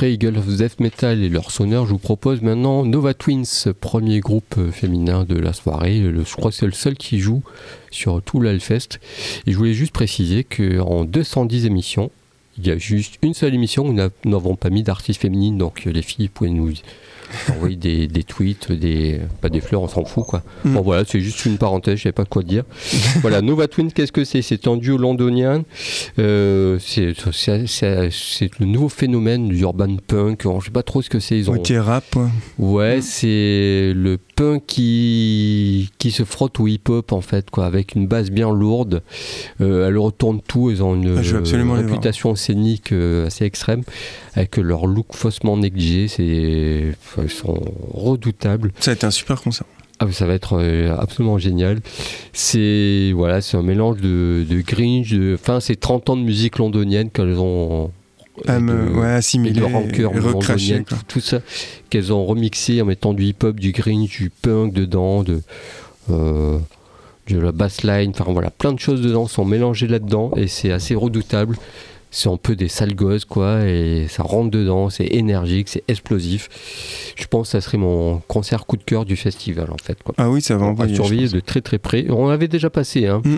Après 0.07 0.13
Eagle 0.13 0.37
of 0.37 0.47
Death 0.55 0.79
Metal 0.79 1.21
et 1.21 1.27
leur 1.27 1.51
sonneur, 1.51 1.85
je 1.85 1.91
vous 1.91 1.97
propose 1.97 2.41
maintenant 2.41 2.85
Nova 2.85 3.13
Twins, 3.13 3.43
premier 3.81 4.21
groupe 4.21 4.55
euh, 4.57 4.71
féminin 4.71 5.25
de 5.25 5.35
la 5.35 5.51
soirée. 5.51 6.01
Je 6.01 6.33
crois 6.37 6.49
que 6.51 6.55
c'est 6.55 6.65
le 6.65 6.71
seul 6.71 6.95
qui 6.95 7.19
joue 7.19 7.43
sur 7.91 8.21
tout 8.21 8.39
l'Alfest. 8.39 9.01
Et 9.45 9.51
je 9.51 9.57
voulais 9.57 9.73
juste 9.73 9.91
préciser 9.91 10.45
qu'en 10.45 11.03
210 11.03 11.65
émissions, 11.65 12.09
il 12.57 12.67
y 12.67 12.71
a 12.71 12.77
juste 12.77 13.15
une 13.21 13.33
seule 13.33 13.53
émission 13.53 13.83
où 13.83 13.87
nous 13.87 13.95
n'a- 13.95 14.07
nous 14.23 14.31
n'avons 14.31 14.55
pas 14.55 14.69
mis 14.69 14.81
d'artistes 14.81 15.19
féminines. 15.19 15.57
Donc 15.57 15.85
euh, 15.85 15.91
les 15.91 16.01
filles, 16.01 16.29
pouvaient 16.29 16.51
nous 16.51 16.71
envoyer 17.49 17.75
des, 17.75 18.07
des 18.07 18.23
tweets, 18.23 18.71
des, 18.71 19.19
pas 19.41 19.49
des 19.49 19.61
fleurs, 19.61 19.81
on 19.81 19.87
s'en 19.87 20.05
fout 20.05 20.25
quoi. 20.25 20.43
Mm. 20.63 20.73
Bon 20.73 20.81
voilà, 20.81 21.03
c'est 21.05 21.19
juste 21.19 21.45
une 21.45 21.57
parenthèse, 21.57 21.97
je 21.97 22.03
savais 22.03 22.13
pas 22.13 22.25
quoi 22.25 22.43
dire. 22.43 22.63
voilà, 23.21 23.41
Nova 23.41 23.67
Twins, 23.67 23.91
qu'est-ce 23.91 24.11
que 24.11 24.23
c'est? 24.23 24.41
C'est 24.41 24.67
un 24.67 24.77
duo 24.77 24.97
londonien. 24.97 25.63
Euh, 26.19 26.77
c'est 26.79 27.13
le 28.59 28.65
nouveau 28.65 28.89
phénomène 28.89 29.49
du 29.49 29.59
urban 29.61 29.97
punk. 30.07 30.43
Je 30.59 30.65
sais 30.65 30.71
pas 30.71 30.83
trop 30.83 31.01
ce 31.01 31.09
que 31.09 31.19
c'est. 31.19 31.37
Ils 31.37 31.49
ont... 31.49 31.53
Moitié 31.53 31.79
rap, 31.79 32.03
ouais. 32.15 32.27
Ouais, 32.57 32.99
c'est 33.01 33.93
le 33.95 34.17
punk 34.35 34.63
qui, 34.67 35.89
qui 35.97 36.11
se 36.11 36.23
frotte 36.23 36.59
au 36.59 36.67
hip-hop 36.67 37.11
en 37.11 37.21
fait, 37.21 37.49
quoi, 37.49 37.65
avec 37.65 37.95
une 37.95 38.07
base 38.07 38.31
bien 38.31 38.51
lourde. 38.51 39.01
Euh, 39.61 39.87
elle 39.87 39.97
retourne 39.97 40.41
tout, 40.41 40.69
ils 40.71 40.83
ont 40.83 40.95
une 40.95 41.17
Ah, 41.17 41.21
les 41.21 41.63
voir. 41.63 41.77
réputation 41.77 42.35
scénique 42.35 42.91
euh, 42.91 43.27
assez 43.27 43.45
extrême, 43.45 43.83
avec 44.35 44.57
leur 44.57 44.85
look 44.85 45.07
faussement 45.13 45.57
négligé, 45.57 46.07
c'est, 46.07 46.95
ils 47.23 47.29
sont 47.29 47.59
redoutables. 47.93 48.71
Ça 48.79 48.91
a 48.91 48.93
été 48.93 49.05
un 49.05 49.11
super 49.11 49.41
concert. 49.41 49.65
Ah, 49.99 50.05
ça 50.11 50.27
va 50.27 50.33
être 50.35 50.59
euh, 50.59 50.95
absolument 50.97 51.37
génial. 51.39 51.79
C'est 52.33 53.11
voilà, 53.15 53.41
c'est 53.41 53.57
un 53.57 53.63
mélange 53.63 53.97
de, 53.97 54.45
de 54.47 54.61
Grinch, 54.61 55.11
de, 55.11 55.33
enfin 55.39 55.59
c'est 55.59 55.75
30 55.79 56.11
ans 56.11 56.17
de 56.17 56.21
musique 56.21 56.59
londonienne 56.59 57.09
qu'elles 57.09 57.39
ont 57.39 57.91
et 58.47 58.59
me, 58.59 58.85
de- 58.85 58.91
ouais, 58.91 59.19
rancœur 59.73 60.13
londonienne, 60.13 60.85
tout 61.07 61.19
ça 61.19 61.39
qu'elles 61.89 62.13
ont 62.13 62.23
remixé 62.25 62.79
en 62.81 62.85
mettant 62.85 63.13
du 63.15 63.23
hip-hop, 63.23 63.59
du 63.59 63.71
Grinch, 63.71 64.19
du 64.19 64.29
punk 64.29 64.73
dedans, 64.73 65.23
de 65.23 65.41
euh, 66.11 66.59
de 67.27 67.39
la 67.39 67.51
bassline, 67.51 68.11
enfin 68.17 68.31
voilà, 68.31 68.51
plein 68.51 68.71
de 68.73 68.79
choses 68.79 69.01
dedans 69.01 69.27
sont 69.27 69.43
mélangées 69.45 69.87
là-dedans 69.87 70.31
et 70.37 70.47
c'est 70.47 70.71
assez 70.71 70.93
redoutable. 70.93 71.57
C'est 72.09 72.29
un 72.29 72.37
peu 72.37 72.55
des 72.55 72.69
sales 72.69 72.95
gosses 72.95 73.25
quoi 73.25 73.65
et 73.65 74.07
ça 74.07 74.23
rentre 74.23 74.49
dedans, 74.49 74.89
c'est 74.89 75.05
énergique, 75.07 75.67
c'est 75.67 75.83
explosif. 75.89 76.47
Je 77.15 77.25
pense 77.27 77.47
que 77.47 77.51
ça 77.51 77.61
serait 77.61 77.77
mon 77.77 78.19
concert 78.27 78.65
coup 78.65 78.77
de 78.77 78.83
cœur 78.83 79.03
du 79.05 79.15
festival 79.17 79.69
en 79.71 79.77
fait 79.77 80.01
quoi. 80.03 80.15
Ah 80.17 80.29
oui, 80.29 80.41
ça 80.41 80.55
va 80.55 80.65
envoyer. 80.67 80.95
surveiller 80.95 81.27
de 81.27 81.39
très 81.41 81.61
très 81.61 81.77
près. 81.77 82.05
On 82.09 82.27
l'avait 82.29 82.47
déjà 82.47 82.69
passé. 82.69 83.07
Hein. 83.07 83.21
Mm. 83.25 83.37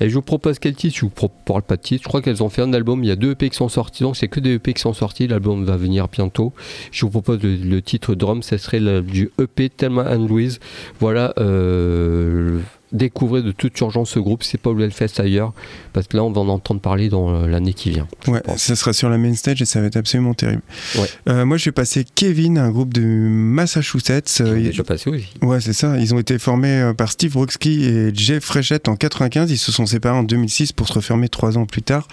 Et 0.00 0.08
je 0.10 0.14
vous 0.14 0.22
propose 0.22 0.58
quel 0.58 0.74
titre? 0.74 0.96
Je 0.96 1.02
vous 1.02 1.12
parle 1.46 1.62
pas 1.62 1.76
de 1.76 1.82
titre. 1.82 2.02
Je 2.02 2.08
crois 2.08 2.20
qu'elles 2.20 2.42
ont 2.42 2.48
fait 2.48 2.62
un 2.62 2.72
album. 2.72 3.04
Il 3.04 3.08
y 3.08 3.12
a 3.12 3.16
deux 3.16 3.30
EP 3.32 3.48
qui 3.50 3.56
sont 3.56 3.68
sortis. 3.68 4.02
Donc 4.02 4.16
c'est 4.16 4.28
que 4.28 4.40
des 4.40 4.54
EP 4.54 4.74
qui 4.74 4.80
sont 4.82 4.92
sortis. 4.94 5.28
L'album 5.28 5.64
va 5.64 5.76
venir 5.76 6.08
bientôt. 6.08 6.52
Je 6.90 7.04
vous 7.04 7.10
propose 7.10 7.40
le, 7.42 7.54
le 7.56 7.82
titre 7.82 8.14
Drum. 8.14 8.42
Ce 8.42 8.56
serait 8.56 8.80
le- 8.80 9.00
du 9.02 9.30
EP 9.40 9.68
Thelma 9.70 10.12
and 10.14 10.26
Louise. 10.26 10.58
Voilà. 11.00 11.34
Euh, 11.38 12.58
découvrez 12.92 13.42
de 13.42 13.52
toute 13.52 13.78
urgence 13.80 14.10
ce 14.10 14.18
groupe. 14.18 14.42
C'est 14.42 14.60
pas 14.60 14.72
le 14.72 14.84
Hellfest 14.84 15.20
ailleurs. 15.20 15.52
Parce 15.92 16.06
que 16.06 16.16
là, 16.16 16.24
on 16.24 16.30
va 16.30 16.40
en 16.40 16.48
entendre 16.48 16.80
parler 16.80 17.08
dans 17.08 17.30
euh, 17.30 17.46
l'année 17.46 17.74
qui 17.74 17.90
vient. 17.90 18.06
Ouais, 18.26 18.40
pense. 18.40 18.62
ça 18.62 18.76
sera 18.76 18.92
sur 18.92 19.08
la 19.08 19.18
main 19.18 19.34
stage 19.34 19.62
et 19.62 19.64
ça 19.64 19.80
va 19.80 19.86
être 19.86 19.96
absolument 19.96 20.34
terrible. 20.34 20.62
Ouais. 20.96 21.08
Euh, 21.28 21.44
moi, 21.44 21.56
je 21.56 21.66
vais 21.66 21.72
passer 21.72 22.04
Kevin, 22.14 22.58
un 22.58 22.70
groupe 22.70 22.94
de 22.94 23.02
Massachusetts. 23.02 24.40
Euh, 24.40 24.60
déjà 24.60 24.84
passé 24.84 25.10
aussi. 25.10 25.28
Ouais, 25.42 25.60
c'est 25.60 25.72
ça. 25.72 25.98
Ils 25.98 26.14
ont 26.14 26.18
été 26.18 26.38
formés 26.38 26.80
euh, 26.80 26.94
par 26.94 27.10
Steve 27.12 27.32
Brodsky 27.32 27.84
et 27.84 28.14
Jeff 28.14 28.44
Frechette 28.44 28.88
en 28.88 28.96
95. 28.96 29.50
Ils 29.50 29.58
se 29.58 29.72
sont 29.72 29.86
séparés 29.86 30.18
en 30.18 30.22
2006 30.22 30.72
pour 30.72 30.88
se 30.88 30.94
refermer 30.94 31.28
trois 31.28 31.58
ans 31.58 31.66
plus 31.66 31.82
tard. 31.82 32.08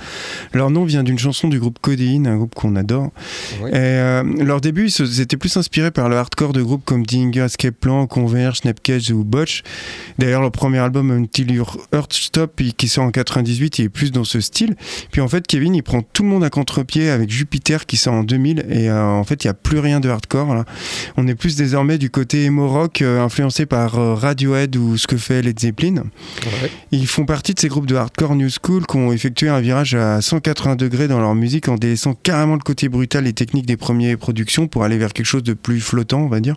Leur 0.53 0.69
nom 0.69 0.86
vient 0.86 1.03
d'une 1.03 1.19
chanson 1.19 1.47
du 1.47 1.59
groupe 1.59 1.80
Codeine, 1.82 2.28
un 2.28 2.38
groupe 2.38 2.55
qu'on 2.55 2.76
adore. 2.76 3.11
Ouais. 3.61 3.71
Et 3.71 3.76
euh, 3.76 4.23
leur 4.23 4.61
début, 4.61 4.89
ils 4.89 5.21
étaient 5.21 5.38
plus 5.38 5.55
inspirés 5.57 5.91
par 5.91 6.09
le 6.09 6.17
hardcore 6.17 6.53
de 6.53 6.61
groupes 6.61 6.84
comme 6.86 7.05
Dinger, 7.05 7.41
Escape 7.45 7.76
Plan, 7.76 8.07
Converge, 8.07 8.59
Snapcase 8.59 9.11
ou 9.11 9.23
Botch. 9.23 9.63
D'ailleurs, 10.17 10.41
leur 10.41 10.51
premier 10.66 10.80
album 10.80 11.11
Until 11.11 11.51
Your 11.51 11.78
Heart 11.93 12.11
Stop, 12.11 12.59
qui 12.76 12.88
sort 12.88 13.03
en 13.03 13.11
98, 13.11 13.78
il 13.78 13.86
est 13.86 13.89
plus 13.89 14.11
dans 14.11 14.24
ce 14.24 14.39
style. 14.39 14.76
Puis 15.11 15.22
en 15.22 15.28
fait, 15.28 15.45
Kevin, 15.45 15.76
il 15.76 15.84
prend 15.84 16.01
tout 16.01 16.24
le 16.24 16.30
monde 16.30 16.43
à 16.43 16.49
contre-pied 16.49 17.11
avec 17.11 17.30
Jupiter 17.30 17.86
qui 17.86 17.97
sort 17.97 18.16
en 18.16 18.24
2000. 18.24 18.66
Et 18.72 18.89
euh, 18.89 19.05
en 19.05 19.24
fait, 19.24 19.43
il 19.43 19.47
n'y 19.47 19.51
a 19.51 19.53
plus 19.53 19.78
rien 19.78 19.99
de 19.99 20.09
hardcore. 20.09 20.55
Là. 20.55 20.66
On 21.18 21.28
est 21.28 21.36
plus 21.36 21.55
désormais 21.55 21.99
du 21.99 22.09
côté 22.09 22.45
emo 22.45 22.68
rock, 22.68 23.03
euh, 23.03 23.22
influencé 23.22 23.68
par 23.68 23.99
euh, 23.99 24.16
Radiohead 24.16 24.76
ou 24.76 24.97
ce 24.97 25.05
que 25.05 25.18
fait 25.18 25.43
Led 25.43 25.59
Zeppelin. 25.59 25.97
Ouais. 25.97 26.72
Ils 26.89 27.05
font 27.05 27.26
partie 27.26 27.53
de 27.53 27.59
ces 27.59 27.68
groupes 27.68 27.86
de 27.86 27.93
hardcore 27.95 28.34
new 28.36 28.49
school 28.49 28.88
qui 28.88 28.97
ont 28.97 29.11
effectué 29.11 29.49
un 29.49 29.59
virage 29.61 29.93
à 29.93 30.20
180 30.20 30.78
degrés 30.78 31.07
dans 31.07 31.20
leur 31.20 31.36
musique 31.36 31.68
en 31.70 31.76
délaissant 31.76 32.16
carrément 32.16 32.55
le 32.55 32.61
côté 32.61 32.89
brutal 32.89 33.28
et 33.28 33.34
technique 33.34 33.68
des 33.68 33.78
premières 33.78 34.18
productions 34.18 34.68
pour 34.68 34.84
aller 34.84 34.97
vers 34.97 35.13
quelque 35.13 35.28
chose 35.28 35.43
de 35.43 35.53
plus 35.53 35.80
flottant, 35.80 36.22
on 36.22 36.28
va 36.28 36.39
dire. 36.39 36.55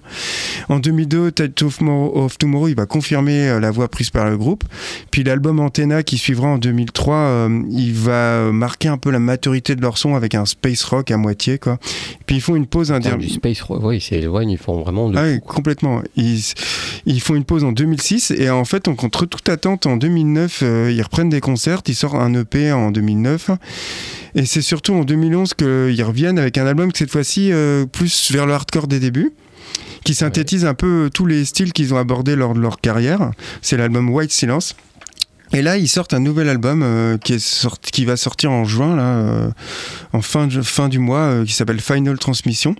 En 0.70 0.78
2002, 0.78 1.30
Tide 1.32 1.52
of, 1.62 1.82
Mo- 1.82 2.12
of 2.14 2.38
Tomorrow, 2.38 2.68
il 2.68 2.74
va 2.74 2.86
confirmer 2.86 3.60
la 3.60 3.70
voix 3.70 3.88
par 4.10 4.28
le 4.28 4.36
groupe. 4.36 4.64
Puis 5.10 5.24
l'album 5.24 5.60
Antenna 5.60 6.02
qui 6.02 6.18
suivra 6.18 6.48
en 6.48 6.58
2003, 6.58 7.14
euh, 7.14 7.62
il 7.70 7.92
va 7.94 8.52
marquer 8.52 8.88
un 8.88 8.98
peu 8.98 9.10
la 9.10 9.18
maturité 9.18 9.74
de 9.76 9.82
leur 9.82 9.98
son 9.98 10.14
avec 10.14 10.34
un 10.34 10.46
space 10.46 10.84
rock 10.84 11.10
à 11.10 11.16
moitié, 11.16 11.58
quoi. 11.58 11.78
Puis 12.26 12.36
ils 12.36 12.40
font 12.40 12.56
une 12.56 12.66
pause 12.66 12.92
intermédiaire. 12.92 13.28
du 13.28 13.34
space, 13.34 13.60
rock, 13.62 13.82
ouais, 13.82 13.98
c'est 14.00 14.20
ils 14.20 14.58
font 14.58 14.80
vraiment 14.82 15.10
de 15.10 15.16
Ah 15.16 15.24
oui, 15.24 15.34
fou, 15.34 15.40
complètement. 15.52 16.02
Ils, 16.16 16.42
ils 17.06 17.20
font 17.20 17.34
une 17.34 17.44
pause 17.44 17.64
en 17.64 17.72
2006 17.72 18.32
et 18.32 18.50
en 18.50 18.64
fait, 18.64 18.88
on 18.88 18.94
contre 18.94 19.26
toute 19.26 19.48
attente, 19.48 19.86
en 19.86 19.96
2009, 19.96 20.60
euh, 20.62 20.92
ils 20.94 21.02
reprennent 21.02 21.28
des 21.28 21.40
concerts. 21.40 21.80
Ils 21.86 21.94
sortent 21.94 22.16
un 22.16 22.34
EP 22.34 22.72
en 22.72 22.90
2009. 22.90 23.50
Et 24.34 24.44
c'est 24.44 24.62
surtout 24.62 24.94
en 24.94 25.04
2011 25.04 25.54
qu'ils 25.54 26.02
reviennent 26.02 26.38
avec 26.38 26.58
un 26.58 26.66
album 26.66 26.92
que 26.92 26.98
cette 26.98 27.10
fois-ci 27.10 27.50
euh, 27.52 27.86
plus 27.86 28.30
vers 28.32 28.46
le 28.46 28.52
hardcore 28.52 28.86
des 28.86 29.00
débuts 29.00 29.32
qui 30.08 30.14
synthétise 30.14 30.64
un 30.64 30.72
peu 30.72 31.10
tous 31.12 31.26
les 31.26 31.44
styles 31.44 31.74
qu'ils 31.74 31.92
ont 31.92 31.98
abordés 31.98 32.34
lors 32.34 32.54
de 32.54 32.60
leur 32.60 32.80
carrière. 32.80 33.30
C'est 33.60 33.76
l'album 33.76 34.08
White 34.08 34.32
Silence. 34.32 34.74
Et 35.52 35.60
là, 35.60 35.76
ils 35.76 35.86
sortent 35.86 36.14
un 36.14 36.20
nouvel 36.20 36.48
album 36.48 36.82
euh, 36.82 37.18
qui, 37.18 38.04
va 38.06 38.16
sortir 38.16 38.50
en 38.50 38.64
juin, 38.64 38.96
là, 38.96 39.18
euh, 39.18 39.50
en 40.14 40.22
fin, 40.22 40.46
du 40.46 40.98
mois, 40.98 41.18
euh, 41.18 41.44
qui 41.44 41.52
s'appelle 41.52 41.82
Final 41.82 42.18
Transmission. 42.18 42.74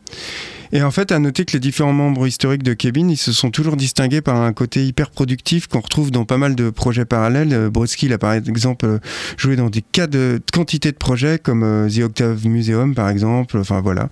Et 0.73 0.83
en 0.83 0.91
fait, 0.91 1.13
à 1.13 1.19
noter 1.19 1.45
que 1.45 1.53
les 1.53 1.61
différents 1.61 1.93
membres 1.93 2.27
historiques 2.27 2.63
de 2.63 2.73
Kevin, 2.73 3.11
ils 3.11 3.19
se 3.19 3.33
sont 3.33 3.51
toujours 3.51 3.77
distingués 3.77 4.23
par 4.23 4.41
un 4.41 4.55
côté 4.55 4.87
hyper 4.87 5.11
productif 5.11 5.67
qu'on 5.67 5.81
retrouve 5.81 6.11
dans 6.11 6.25
pas 6.25 6.39
mal 6.39 6.55
de 6.55 6.71
projets 6.71 7.05
parallèles. 7.05 7.69
Brodsky, 7.69 8.07
il 8.07 8.15
a 8.15 8.19
par 8.19 8.33
exemple 8.33 9.01
joué 9.37 9.57
dans 9.57 9.69
des 9.69 9.83
cas 9.83 10.07
de 10.07 10.41
quantité 10.51 10.93
de 10.93 10.97
projets 10.97 11.39
comme 11.39 11.89
The 11.95 12.01
Octave 12.01 12.47
Museum, 12.47 12.95
par 12.95 13.11
exemple. 13.11 13.59
Enfin 13.59 13.83
voilà. 13.83 14.09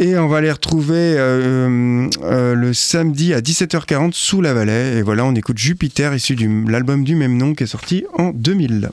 Et 0.00 0.16
on 0.16 0.28
va 0.28 0.40
les 0.40 0.52
retrouver 0.52 1.16
euh, 1.18 2.08
euh, 2.22 2.54
le 2.54 2.72
samedi 2.72 3.34
à 3.34 3.40
17h40 3.40 4.12
sous 4.12 4.40
la 4.40 4.54
vallée. 4.54 4.98
Et 4.98 5.02
voilà, 5.02 5.24
on 5.24 5.34
écoute 5.34 5.58
Jupiter, 5.58 6.14
issu 6.14 6.36
de 6.36 6.70
l'album 6.70 7.02
du 7.02 7.16
même 7.16 7.36
nom 7.36 7.52
qui 7.52 7.64
est 7.64 7.66
sorti 7.66 8.04
en 8.16 8.30
2000. 8.30 8.90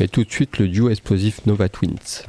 Et 0.00 0.08
tout 0.08 0.24
de 0.24 0.30
suite 0.30 0.58
le 0.58 0.68
duo 0.68 0.90
explosif 0.90 1.40
Nova 1.46 1.70
Twins. 1.70 2.26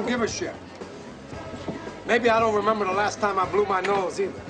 don't 0.00 0.08
give 0.08 0.22
a 0.22 0.28
shit. 0.28 0.54
Maybe 2.06 2.30
I 2.30 2.40
don't 2.40 2.54
remember 2.54 2.86
the 2.86 2.92
last 2.92 3.20
time 3.20 3.38
I 3.38 3.44
blew 3.44 3.66
my 3.66 3.82
nose 3.82 4.18
either. 4.18 4.49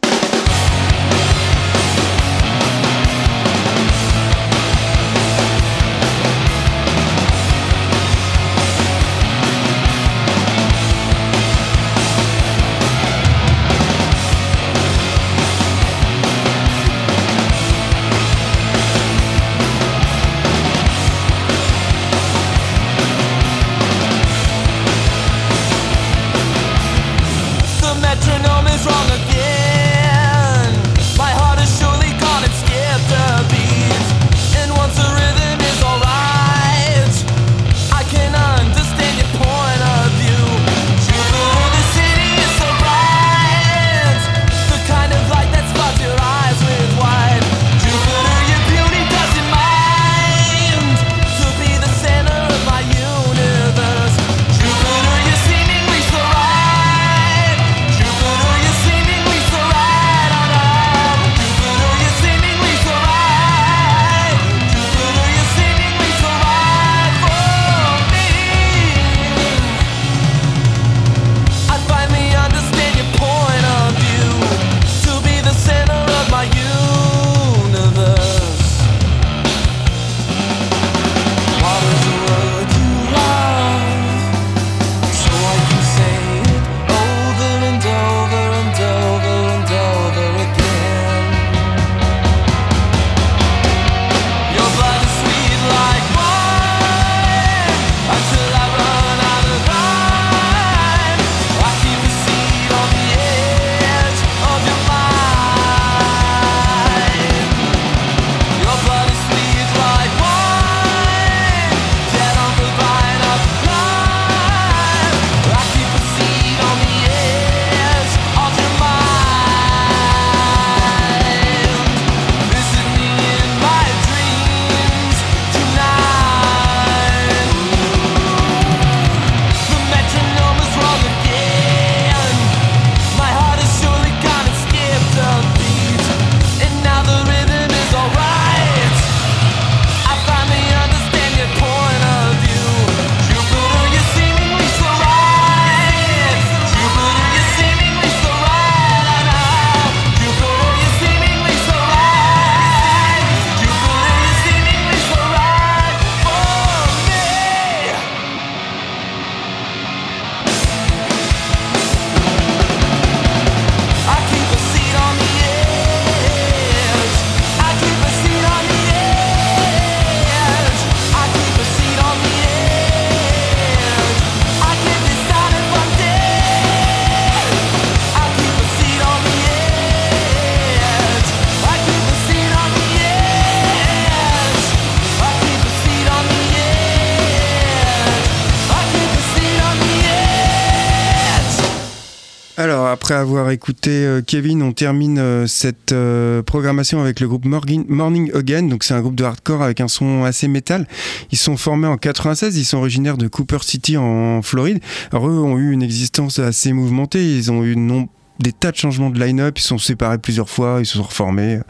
va 193.51 193.55
écouter 193.55 193.90
euh, 193.90 194.22
Kevin. 194.24 194.62
On 194.62 194.72
termine 194.72 195.18
euh, 195.18 195.46
cette 195.48 195.90
euh, 195.90 196.40
programmation 196.40 197.01
avec 197.01 197.18
le 197.18 197.26
groupe 197.26 197.44
Morning 197.44 198.30
Again. 198.32 198.62
Donc 198.62 198.84
c'est 198.84 198.94
un 198.94 199.01
groupe 199.01 199.16
de 199.16 199.24
hardcore 199.24 199.62
avec 199.62 199.80
un 199.80 199.88
son 199.88 200.22
assez 200.22 200.46
métal. 200.46 200.86
Ils 201.32 201.38
sont 201.38 201.57
formés 201.57 201.88
en 201.88 201.96
96. 201.96 202.57
Ils 202.57 202.64
sont 202.64 202.78
originaires 202.78 203.16
de 203.16 203.26
Cooper 203.26 203.59
City 203.62 203.96
en 203.96 204.40
Floride. 204.42 204.78
Alors 205.11 205.28
eux 205.28 205.40
ont 205.40 205.59
eu 205.59 205.72
une 205.72 205.82
existence 205.82 206.38
assez 206.38 206.72
mouvementée. 206.72 207.24
Ils 207.24 207.51
ont 207.51 207.64
eu 207.64 207.74
non 207.74 208.09
des 208.41 208.53
tas 208.53 208.70
de 208.70 208.76
changements 208.76 209.11
de 209.11 209.20
line-up, 209.20 209.59
ils 209.59 209.62
sont 209.62 209.78
séparés 209.78 210.18
plusieurs 210.18 210.49
fois, 210.49 210.78
ils 210.80 210.86
se 210.86 210.97
sont 210.97 211.03
reformés. 211.03 211.61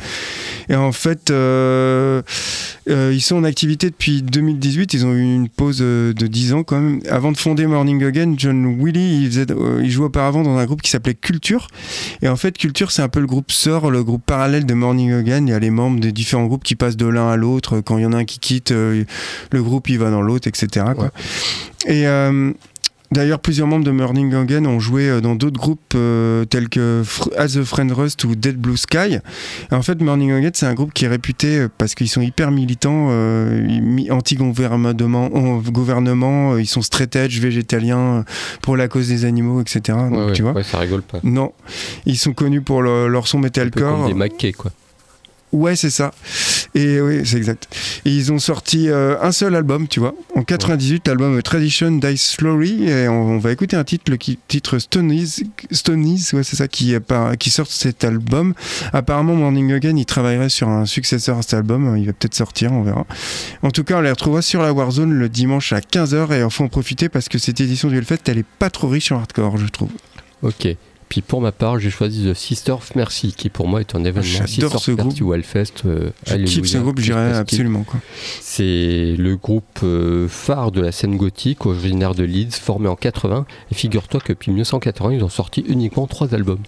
Et 0.69 0.77
en 0.77 0.93
fait, 0.93 1.31
euh, 1.31 2.23
euh, 2.89 3.11
ils 3.13 3.21
sont 3.21 3.37
en 3.37 3.45
activité 3.45 3.91
depuis 3.91 4.23
2018, 4.23 4.95
ils 4.95 5.05
ont 5.05 5.13
eu 5.13 5.23
une 5.23 5.49
pause 5.49 5.81
euh, 5.81 6.13
de 6.13 6.27
10 6.27 6.55
ans 6.55 6.63
quand 6.63 6.79
même. 6.79 7.01
Avant 7.09 7.33
de 7.33 7.37
fonder 7.37 7.67
Morning 7.67 8.03
Again, 8.05 8.35
John 8.37 8.81
Willy, 8.81 9.25
il, 9.25 9.27
faisait, 9.27 9.51
euh, 9.51 9.81
il 9.83 9.91
jouait 9.91 10.07
auparavant 10.07 10.43
dans 10.43 10.57
un 10.57 10.65
groupe 10.65 10.81
qui 10.81 10.91
s'appelait 10.91 11.15
Culture. 11.15 11.67
Et 12.23 12.29
en 12.29 12.37
fait, 12.37 12.57
Culture, 12.57 12.93
c'est 12.93 13.03
un 13.03 13.09
peu 13.09 13.21
le 13.21 13.27
groupe 13.27 13.51
sœur, 13.51 13.91
le 13.91 14.05
groupe 14.05 14.23
parallèle 14.25 14.65
de 14.65 14.75
Morning 14.75 15.13
Again. 15.13 15.47
Il 15.47 15.51
y 15.51 15.53
a 15.53 15.59
les 15.59 15.71
membres 15.71 15.99
des 15.99 16.13
différents 16.13 16.47
groupes 16.47 16.65
qui 16.65 16.77
passent 16.77 16.97
de 16.97 17.07
l'un 17.07 17.29
à 17.29 17.37
l'autre. 17.37 17.81
Quand 17.81 17.99
il 17.99 18.03
y 18.03 18.07
en 18.07 18.13
a 18.13 18.19
un 18.19 18.25
qui 18.25 18.39
quitte, 18.39 18.71
le 18.71 19.07
groupe 19.55 19.89
il 19.89 19.99
va 19.99 20.11
dans 20.11 20.23
l'autre, 20.23 20.47
etc. 20.47 20.87
quoi. 20.97 21.11
Et 21.87 22.07
d'ailleurs, 23.13 23.41
plusieurs 23.41 23.67
membres 23.67 23.85
de 23.85 23.91
Morning 23.91 24.35
Again 24.35 24.65
ont 24.67 24.81
joué 24.81 25.09
euh, 25.09 25.21
dans 25.21 25.35
d'autres 25.35 25.59
groupes 25.61 25.81
euh, 25.95 26.45
tels 26.45 26.69
que 26.69 27.03
As 27.37 27.57
a 27.57 27.65
Friend 27.65 27.91
Rust 27.93 28.25
ou 28.25 28.35
Dead 28.35 28.57
Blue 28.57 28.77
Sky. 28.77 29.19
Et 29.71 29.75
en 29.75 29.83
fait, 29.83 30.01
Morning 30.01 30.33
Again, 30.33 30.51
c'est 30.55 30.67
un 30.67 30.75
groupe 30.75 30.93
qui 30.93 31.05
est 31.05 31.09
réputé 31.09 31.59
euh, 31.59 31.69
parce 31.79 31.95
qu'ils 31.95 32.09
sont 32.09 32.21
hyper 32.21 32.51
militants, 32.51 33.09
euh, 33.11 33.67
anti-gouvernement, 34.11 35.31
euh, 35.35 35.71
gouvernement, 35.71 36.57
ils 36.57 36.67
sont 36.67 36.83
straight 36.83 37.15
edge, 37.17 37.41
végétaliens, 37.41 38.25
pour 38.63 38.77
la 38.77 38.89
cause 38.89 39.09
des 39.09 39.25
animaux, 39.25 39.61
etc. 39.61 39.81
Donc, 40.11 40.13
Ouais, 40.13 40.25
ouais, 40.27 40.33
tu 40.33 40.43
vois 40.43 40.53
ouais, 40.53 40.63
ça 40.63 40.79
rigole 40.79 41.03
pas. 41.03 41.19
Non, 41.23 41.53
ils 42.07 42.19
sont 42.19 42.33
connus 42.33 42.61
pour 42.61 42.83
le- 42.83 43.09
leur 43.09 43.27
son 43.27 43.39
Un 43.39 43.41
peu 43.43 43.47
metalcore. 43.47 43.99
comme 43.99 44.07
des 44.07 44.15
maquets, 44.15 44.53
quoi. 44.53 44.71
Ouais, 45.53 45.75
c'est 45.75 45.91
ça. 45.91 46.13
Et 46.77 47.01
oui, 47.01 47.23
c'est 47.25 47.37
exact. 47.37 47.67
Ils 48.05 48.31
ont 48.33 48.39
sorti 48.39 48.89
euh, 48.89 49.17
un 49.21 49.33
seul 49.33 49.57
album, 49.57 49.89
tu 49.89 49.99
vois. 49.99 50.15
En 50.37 50.45
98, 50.45 51.09
l'album 51.09 51.43
Tradition 51.43 51.91
Dies 51.91 52.19
Slowly. 52.19 52.89
Et 52.89 53.09
on, 53.09 53.39
va 53.39 53.51
écouter 53.51 53.77
un 53.77 53.83
titre, 53.83 54.11
le 54.11 54.17
qui- 54.17 54.39
titre 54.47 54.79
Stonies. 54.79 55.43
Stonies, 55.73 56.29
ouais, 56.33 56.45
c'est 56.45 56.55
ça 56.55 56.69
qui, 56.69 56.95
sort 57.51 57.67
cet 57.67 58.05
album. 58.05 58.55
Apparemment, 58.93 59.35
Morning 59.35 59.73
Again, 59.73 59.97
il 59.97 60.07
travaillerait 60.07 60.51
sur 60.51 60.69
un 60.69 60.87
successeur 60.87 61.39
à 61.39 61.43
cet 61.43 61.55
album. 61.55 61.97
Il 61.97 62.07
va 62.07 62.13
peut-être 62.13 62.35
sortir, 62.37 62.73
on 62.73 62.83
verra. 62.83 63.05
En 63.63 63.73
tout 63.73 63.83
cas, 63.83 63.99
on 63.99 64.03
les 64.03 64.11
retrouvera 64.11 64.43
sur 64.43 64.63
la 64.63 64.73
Warzone 64.73 65.13
le 65.13 65.29
dimanche 65.29 65.73
à 65.73 65.81
15h. 65.81 66.33
Et 66.33 66.45
il 66.45 66.51
faut 66.51 66.63
en 66.63 66.69
profiter 66.69 67.09
parce 67.09 67.29
que 67.29 67.39
cette 67.39 67.61
édition 67.61 67.89
du 67.89 67.99
Hellfest, 67.99 68.21
elle 68.27 68.39
est 68.39 68.47
pas 68.59 68.71
trop 68.71 68.89
riche 68.89 69.11
en 69.11 69.19
hardcore, 69.19 69.57
je 69.57 69.67
trouve. 69.67 69.91
Ok. 70.43 70.77
Puis 71.11 71.23
pour 71.23 71.41
ma 71.43 71.51
part, 71.51 71.79
j'ai 71.81 71.91
choisi 71.91 72.25
The 72.25 72.35
Sister 72.35 72.71
of 72.73 72.95
Mercy, 72.95 73.35
qui 73.37 73.49
pour 73.51 73.67
moi 73.67 73.81
est 73.81 73.95
un 73.97 74.05
événement. 74.05 74.23
J'adore 74.23 74.49
Sister 74.49 74.65
of 74.67 74.79
ce 74.79 74.91
Mercy 74.93 75.09
groupe. 75.19 75.21
ou 75.29 75.35
Hellfest. 75.35 75.73
euh, 75.85 76.11
Je 76.25 76.37
kiffe 76.37 76.67
ce 76.67 76.79
groupe, 76.79 77.01
j'irai 77.01 77.33
absolument. 77.33 77.85
C'est 78.41 79.17
le 79.19 79.37
groupe 79.37 79.81
euh, 79.83 80.29
phare 80.29 80.71
de 80.71 80.81
la 80.81 80.93
scène 80.93 81.17
gothique, 81.17 81.67
originaire 81.67 82.15
de 82.15 82.23
Leeds, 82.23 82.53
formé 82.53 82.89
en 82.89 82.95
80. 82.95 83.45
Et 83.71 83.75
figure-toi 83.75 84.21
que 84.21 84.33
depuis 84.33 84.53
1980, 84.53 85.13
ils 85.15 85.25
ont 85.25 85.29
sorti 85.29 85.65
uniquement 85.69 86.07
trois 86.07 86.33
albums. 86.33 86.61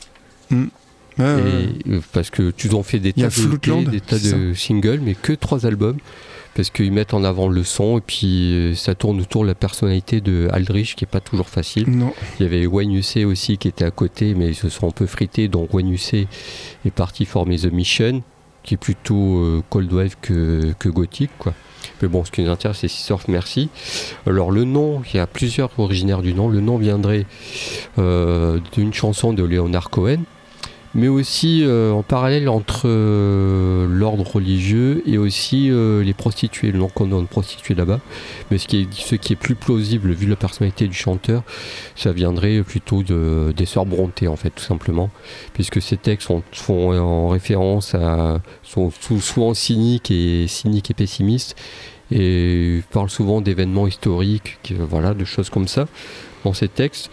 Ouais. 0.51 0.59
Et, 1.19 1.91
euh, 1.93 2.01
parce 2.13 2.31
que 2.31 2.51
tu 2.51 2.75
ont 2.75 2.83
fait 2.83 2.99
des 2.99 3.13
tas, 3.13 3.29
des 3.29 4.01
de 4.01 4.55
singles, 4.55 5.01
mais 5.03 5.15
que 5.15 5.33
trois 5.35 5.67
albums. 5.67 5.99
Parce 6.55 6.69
qu'ils 6.71 6.93
mettent 6.93 7.15
en 7.15 7.25
avant 7.25 7.49
le 7.49 7.65
son, 7.65 7.99
et 7.99 8.03
puis 8.03 8.53
euh, 8.55 8.75
ça 8.75 8.95
tourne 8.95 9.21
autour 9.21 9.43
de 9.43 9.49
la 9.49 9.55
personnalité 9.55 10.21
de 10.21 10.49
Aldrich, 10.53 10.95
qui 10.97 11.05
est 11.05 11.07
pas 11.07 11.21
toujours 11.21 11.49
facile. 11.49 11.89
Non. 11.89 12.13
Il 12.39 12.43
y 12.43 12.47
avait 12.47 12.67
Wayne 12.67 12.93
Hussey 12.93 13.25
aussi 13.25 13.57
qui 13.57 13.69
était 13.69 13.87
à 13.87 13.91
côté, 13.91 14.35
mais 14.35 14.49
ils 14.49 14.55
se 14.55 14.69
sont 14.69 14.89
un 14.89 14.93
peu 14.93 15.07
frités. 15.07 15.49
Donc 15.49 15.73
Wayne 15.73 15.91
Hussey 15.91 16.27
est 16.85 16.91
parti 16.91 17.25
former 17.25 17.57
The 17.57 17.73
Mission, 17.73 18.23
qui 18.63 18.75
est 18.75 18.79
plutôt 18.79 19.39
euh, 19.39 19.63
cold 19.71 19.93
wave 19.93 20.17
que, 20.21 20.75
que 20.79 20.89
gothique, 20.89 21.31
quoi. 21.39 21.55
Mais 22.01 22.09
bon, 22.09 22.25
ce 22.25 22.31
qui 22.31 22.43
nous 22.43 22.51
intéresse, 22.51 22.79
c'est 22.79 22.89
Sister 22.89 23.15
of 23.15 23.29
Mercy. 23.29 23.69
Alors 24.27 24.51
le 24.51 24.65
nom, 24.65 25.03
il 25.13 25.17
y 25.17 25.21
a 25.21 25.27
plusieurs 25.27 25.71
originaires 25.79 26.23
du 26.23 26.35
nom. 26.35 26.49
Le 26.49 26.61
nom 26.61 26.77
viendrait 26.77 27.27
euh, 27.99 28.59
d'une 28.73 28.93
chanson 28.93 29.33
de 29.33 29.43
Leonard 29.43 29.91
Cohen, 29.91 30.19
mais 30.95 31.09
aussi 31.09 31.63
euh, 31.65 31.91
en 31.93 32.03
parallèle 32.03 32.49
entre 32.49 32.83
euh, 32.85 33.87
l'ordre 33.89 34.27
religieux 34.37 35.03
et 35.07 35.17
aussi 35.19 35.71
euh, 35.71 36.03
les 36.03 36.13
prostituées, 36.13 36.71
le 36.71 36.79
nom 36.79 36.89
qu'on 36.89 37.07
donne 37.07 37.27
prostituées 37.27 37.75
là-bas. 37.75 38.01
Mais 38.51 38.59
ce 38.59 38.67
qui, 38.69 38.83
est, 38.83 39.37
plus 39.37 39.55
plausible, 39.55 40.13
vu 40.13 40.27
la 40.27 40.37
personnalité 40.37 40.87
du 40.89 40.95
chanteur, 40.95 41.43
ça 41.97 42.13
viendrait 42.13 42.63
plutôt 42.63 43.03
de, 43.03 43.53
des 43.57 43.65
sœurs 43.67 43.87
Brontë, 43.87 44.29
en 44.29 44.37
fait, 44.37 44.51
tout 44.51 44.63
simplement, 44.65 45.11
puisque 45.55 45.81
ces 45.81 45.97
textes 45.97 46.29
sont, 46.53 46.73
en 46.73 47.29
référence 47.29 47.95
à. 47.95 48.41
sont 48.63 48.91
sou- 49.01 49.21
souvent 49.21 49.55
cyniques 49.55 50.11
et, 50.11 50.47
cyniques 50.47 50.91
et 50.91 50.95
pessimistes, 50.95 51.57
et 52.11 52.83
parlent 52.91 53.09
souvent 53.09 53.41
d'événements 53.41 53.87
historiques, 53.87 54.59
que- 54.63 54.75
voilà, 54.75 55.15
de 55.15 55.25
choses 55.25 55.49
comme 55.49 55.69
ça 55.69 55.87
dans 56.45 56.53
ces 56.53 56.69
textes. 56.69 57.11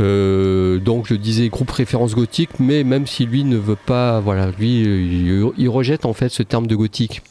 Euh, 0.00 0.78
donc 0.78 1.06
je 1.06 1.14
disais 1.14 1.48
groupe 1.48 1.70
référence 1.70 2.14
gothique, 2.14 2.50
mais 2.58 2.84
même 2.84 3.06
si 3.06 3.26
lui 3.26 3.44
ne 3.44 3.56
veut 3.56 3.76
pas, 3.76 4.20
voilà, 4.20 4.50
lui 4.58 4.82
il, 4.82 5.68
rejette 5.68 6.04
en 6.04 6.12
fait 6.12 6.30
ce 6.30 6.42
terme 6.42 6.66
de 6.66 6.76
gothique. 6.76 7.22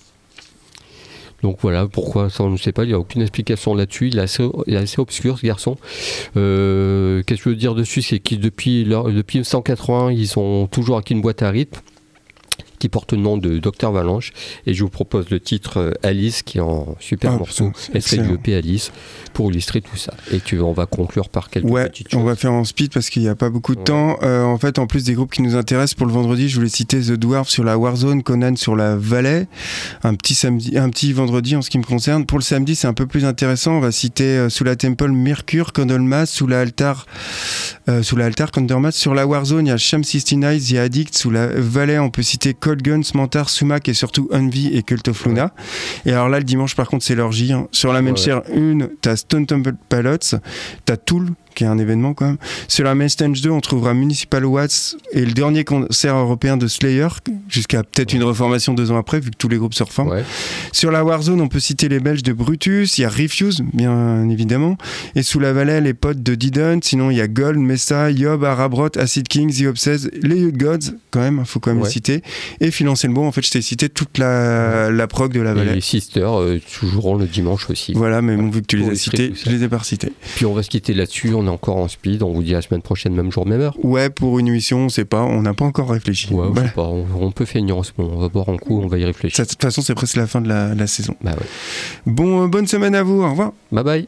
Donc 1.44 1.60
voilà, 1.62 1.88
pourquoi 1.88 2.30
ça 2.30 2.44
on 2.44 2.50
ne 2.50 2.58
sait 2.58 2.72
pas, 2.72 2.84
il 2.84 2.88
n'y 2.88 2.94
a 2.94 3.00
aucune 3.00 3.22
explication 3.22 3.76
là-dessus, 3.76 4.08
il 4.08 4.18
est 4.18 4.22
assez, 4.22 5.00
obscur 5.00 5.38
ce 5.38 5.46
garçon. 5.46 5.78
Euh, 6.36 7.22
Qu'est-ce 7.26 7.40
que 7.40 7.46
je 7.46 7.50
veux 7.50 7.56
dire 7.56 7.76
dessus? 7.76 8.02
C'est 8.02 8.20
que 8.20 8.36
depuis, 8.36 8.84
depuis 8.86 9.38
1980, 9.38 10.12
ils 10.14 10.40
ont 10.40 10.66
toujours 10.68 10.98
acquis 10.98 11.14
une 11.14 11.22
boîte 11.22 11.44
à 11.44 11.52
rythme 11.52 11.80
qui 12.80 12.90
porte 12.90 13.14
le 13.14 13.20
nom 13.20 13.38
de 13.38 13.58
Docteur 13.60 13.92
Valanche 13.92 14.32
et 14.66 14.74
je 14.74 14.84
vous 14.84 14.90
propose 14.90 15.30
le 15.30 15.40
titre 15.40 15.78
euh, 15.80 15.92
Alice 16.04 16.44
qui 16.44 16.58
est 16.60 16.62
en 16.62 16.96
super 17.00 17.32
Ah, 17.34 17.38
morceau, 17.38 17.72
extrait 17.94 18.18
du. 18.18 18.34
EP 18.34 18.56
Alice 18.56 18.92
pour 19.34 19.52
illustrer 19.52 19.82
tout 19.82 19.98
ça. 19.98 20.14
Et 20.32 20.40
tu, 20.40 20.60
on 20.62 20.74
va 20.74 20.86
conclure 20.86 21.30
par 21.30 21.50
quelques 21.50 21.70
Ouais, 21.70 21.90
petites 21.90 22.10
choses. 22.12 22.20
on 22.22 22.24
va 22.24 22.36
faire 22.36 22.52
en 22.54 22.64
speed 22.64 22.92
parce 22.94 23.10
qu'il 23.10 23.22
n'y 23.22 23.28
a 23.30 23.36
pas 23.36 23.50
beaucoup 23.50 23.74
de 23.74 23.80
Ouais. 23.80 23.86
temps. 23.86 24.18
Euh, 24.24 24.44
en 24.44 24.58
fait, 24.58 24.80
en 24.80 24.88
plus 24.88 25.04
des 25.04 25.14
groupes 25.14 25.32
qui 25.32 25.42
nous 25.42 25.56
intéressent 25.56 25.96
pour 25.96 26.08
le 26.08 26.14
vendredi, 26.14 26.50
je 26.50 26.56
voulais 26.56 26.70
citer 26.70 27.00
The 27.00 27.12
Dwarf 27.14 27.50
sur 27.50 27.64
la 27.64 27.78
Warzone, 27.78 28.24
Conan 28.24 28.56
sur 28.56 28.76
la 28.76 28.96
Vallée, 28.96 29.46
un 30.04 30.16
petit 30.16 30.36
samedi, 30.36 30.78
un 30.78 30.90
petit 30.90 31.14
vendredi 31.14 31.56
en 31.56 31.62
ce 31.62 31.70
qui 31.70 31.78
me 31.78 31.84
concerne. 31.84 32.26
Pour 32.26 32.38
le 32.38 32.44
samedi, 32.44 32.76
c'est 32.76 32.88
un 32.88 32.94
peu 32.94 33.06
plus 33.08 33.26
intéressant. 33.26 33.74
On 33.74 33.80
va 33.80 33.92
citer 33.92 34.24
euh, 34.24 34.50
sous 34.50 34.64
la 34.64 34.76
Temple 34.76 35.12
Mercure, 35.12 35.74
Candlemas, 35.74 36.26
sous 36.28 36.48
la 36.48 36.62
Altar, 36.62 37.06
euh, 37.90 38.04
sous 38.04 38.16
la 38.16 38.26
Altar, 38.26 38.52
Candlemas. 38.52 38.92
Sur 38.92 39.14
la 39.14 39.26
Warzone, 39.28 39.66
il 39.66 39.70
y 39.70 39.72
a 39.74 39.78
Sham 39.78 40.04
69, 40.04 40.62
The 40.70 40.74
Addict. 40.76 41.16
Sous 41.18 41.30
la 41.30 41.48
Vallée, 41.48 42.00
on 42.00 42.10
peut 42.10 42.22
citer 42.24 42.54
Cold 42.68 42.82
Guns, 42.82 43.12
Mantar, 43.14 43.50
Sumac 43.50 43.88
et 43.88 43.94
surtout 43.94 44.28
Envy 44.34 44.76
et 44.76 44.84
Cult 44.84 45.08
of 45.08 45.26
Luna. 45.26 45.54
Et 46.06 46.12
alors 46.12 46.28
là, 46.28 46.38
le 46.40 46.44
dimanche, 46.44 46.76
par 46.76 46.90
contre, 46.90 47.06
c'est 47.06 47.16
l'orgie. 47.16 47.54
hein. 47.54 47.70
Sur 47.72 47.94
la 47.94 48.02
main 48.02 48.12
Ouais. 48.12 48.18
chair 48.18 48.42
1, 48.54 48.90
t'as 49.00 49.16
Stone 49.16 49.46
Temple 49.46 49.72
Pilots, 49.88 50.38
t'as 50.84 50.98
Tool, 50.98 51.30
qui 51.58 51.64
est 51.64 51.68
un 51.68 51.80
événement 51.80 52.14
quand 52.14 52.26
même. 52.28 52.38
Sur 52.68 52.84
la 52.84 52.94
main 52.94 53.08
stage 53.08 53.42
2, 53.42 53.50
on 53.50 53.60
trouvera 53.62 53.94
Municipal 53.96 54.46
Watts 54.46 54.96
et 55.12 55.26
le 55.26 55.32
dernier 55.34 55.64
concert 55.64 56.16
européen 56.16 56.56
de 56.56 56.68
Slayer, 56.68 57.08
jusqu'à 57.50 57.82
peut-être 57.84 58.14
une 58.14 58.24
reformation 58.24 58.74
deux 58.76 58.92
ans 58.92 58.98
après, 58.98 59.20
vu 59.20 59.32
que 59.32 59.36
tous 59.38 59.48
les 59.50 59.58
groupes 59.58 59.74
se 59.74 59.82
reforment. 59.84 60.10
Ouais. 60.12 60.24
Sur 60.72 60.92
la 60.92 61.04
Warzone, 61.04 61.42
on 61.42 61.48
peut 61.48 61.60
citer 61.60 61.90
les 61.90 62.00
Belges 62.00 62.22
de 62.22 62.32
Brutus, 62.34 62.98
il 62.98 63.02
y 63.02 63.06
a 63.06 63.10
Refuse, 63.10 63.64
bien 63.74 64.30
évidemment. 64.30 64.78
Et 65.16 65.24
sous 65.24 65.40
la 65.40 65.52
vallée, 65.52 65.82
les 65.82 65.96
potes 65.96 66.22
de 66.22 66.36
Didon. 66.36 66.80
Sinon, 66.84 67.10
il 67.10 67.18
y 67.18 67.22
a 67.22 67.28
Gold, 67.28 67.58
Messa, 67.58 68.12
Yob, 68.12 68.44
Arabrot, 68.44 68.96
Acid 68.98 69.28
King, 69.28 69.52
The 69.52 69.66
Obsessed, 69.68 70.12
les 70.22 70.38
Youth 70.38 70.58
Gods, 70.58 70.94
quand 71.10 71.22
même, 71.22 71.44
faut 71.46 71.60
quand 71.60 71.72
même 71.72 71.80
Ouais. 71.82 71.88
les 71.88 71.92
citer. 71.94 72.22
Et 72.62 72.70
Phil 72.70 72.88
Anselmo, 72.88 73.24
en 73.26 73.32
fait, 73.32 73.44
je 73.46 73.50
t'ai 73.52 73.62
cité 73.64 73.90
toute 73.90 74.20
la, 74.20 74.92
la 74.92 75.08
prog 75.08 75.34
de 75.34 75.42
la 75.42 75.52
Et 75.52 75.56
vallée. 75.56 75.74
les 75.76 75.82
Sisters 75.82 76.40
euh, 76.40 76.60
joueront 76.84 77.16
le 77.16 77.26
dimanche 77.26 77.70
aussi. 77.70 77.94
Voilà, 77.94 78.22
mais 78.22 78.36
bon, 78.36 78.50
vu 78.50 78.62
que 78.62 78.68
tu 78.68 78.78
les 78.78 78.90
as 78.90 78.96
cités, 78.96 79.34
je 79.36 79.50
les 79.50 79.64
ai 79.64 79.68
pas 79.70 79.82
cités. 79.84 80.12
Puis 80.36 80.46
on 80.46 80.54
va 80.54 80.62
se 80.62 80.70
quitter 80.70 80.94
là-dessus, 80.94 81.34
on 81.34 81.47
est 81.48 81.52
encore 81.52 81.78
en 81.78 81.88
speed, 81.88 82.22
on 82.24 82.32
vous 82.32 82.44
dit 82.44 82.54
à 82.54 82.58
la 82.58 82.62
semaine 82.62 82.82
prochaine, 82.82 83.14
même 83.16 83.32
jour, 83.32 83.46
même 83.48 83.62
heure. 83.62 83.76
Ouais, 83.84 84.10
pour 84.10 84.38
une 84.40 84.48
émission, 84.48 84.80
on 84.80 84.90
sait 84.90 85.06
pas, 85.06 85.24
on 85.24 85.42
n'a 85.42 85.54
pas 85.54 85.66
encore 85.66 85.90
réfléchi. 85.90 86.34
Ouais, 86.34 86.46
je 86.48 86.52
Voilà. 86.54 86.68
sais 86.70 86.74
pas, 86.76 86.84
on, 86.84 87.06
on 87.20 87.32
peut 87.32 87.46
finir 87.46 87.78
en 87.78 87.84
ce 87.84 87.92
moment, 87.98 88.14
on 88.16 88.20
va 88.20 88.30
boire 88.30 88.50
un 88.50 88.58
coup, 88.58 88.80
on 88.82 88.88
va 88.88 88.98
y 88.98 89.06
réfléchir. 89.06 89.44
De 89.46 89.50
toute 89.50 89.62
façon, 89.62 89.82
c'est 89.82 89.96
presque 89.96 90.16
la 90.18 90.28
fin 90.28 90.42
de 90.42 90.48
la, 90.50 90.76
la 90.76 90.88
saison. 90.88 91.16
Bah 91.22 91.32
ouais. 91.32 91.46
Bon, 92.06 92.44
euh, 92.44 92.48
bonne 92.48 92.68
semaine 92.68 92.94
à 92.96 93.04
vous, 93.04 93.22
au 93.24 93.30
revoir. 93.30 93.54
Bye 93.72 93.84
bye. 93.84 94.08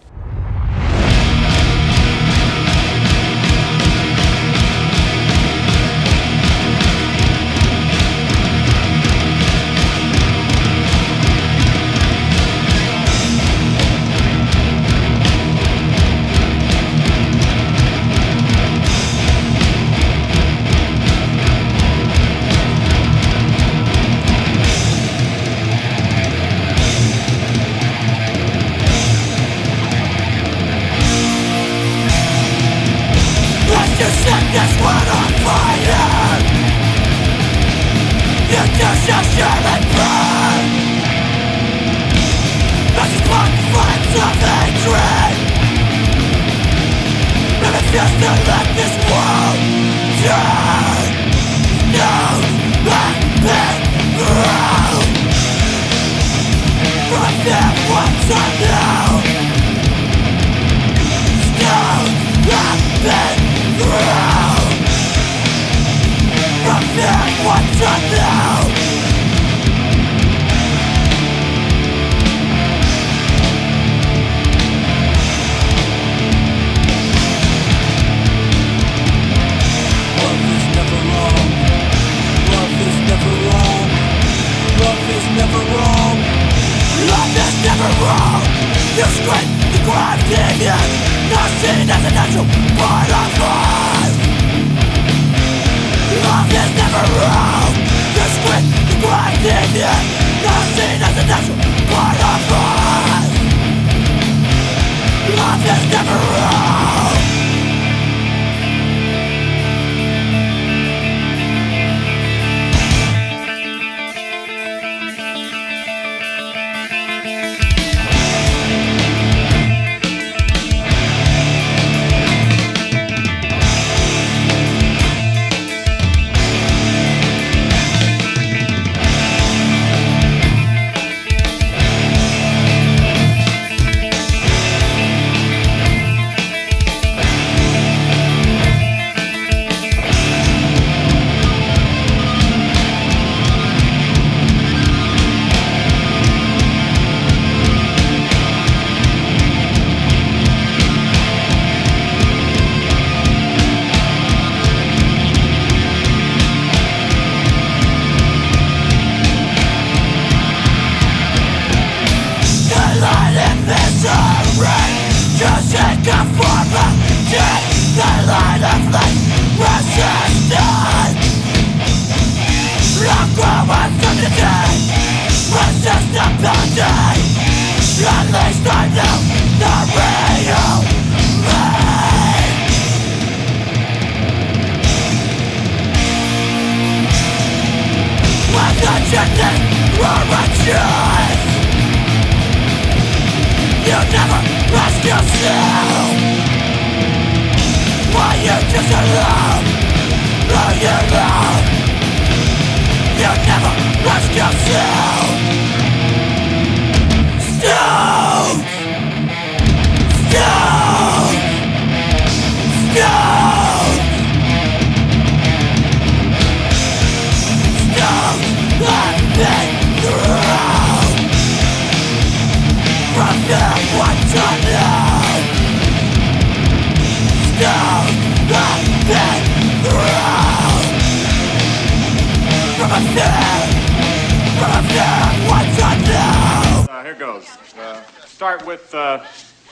Start 238.39 238.65
with 238.65 238.95
uh, 238.95 239.21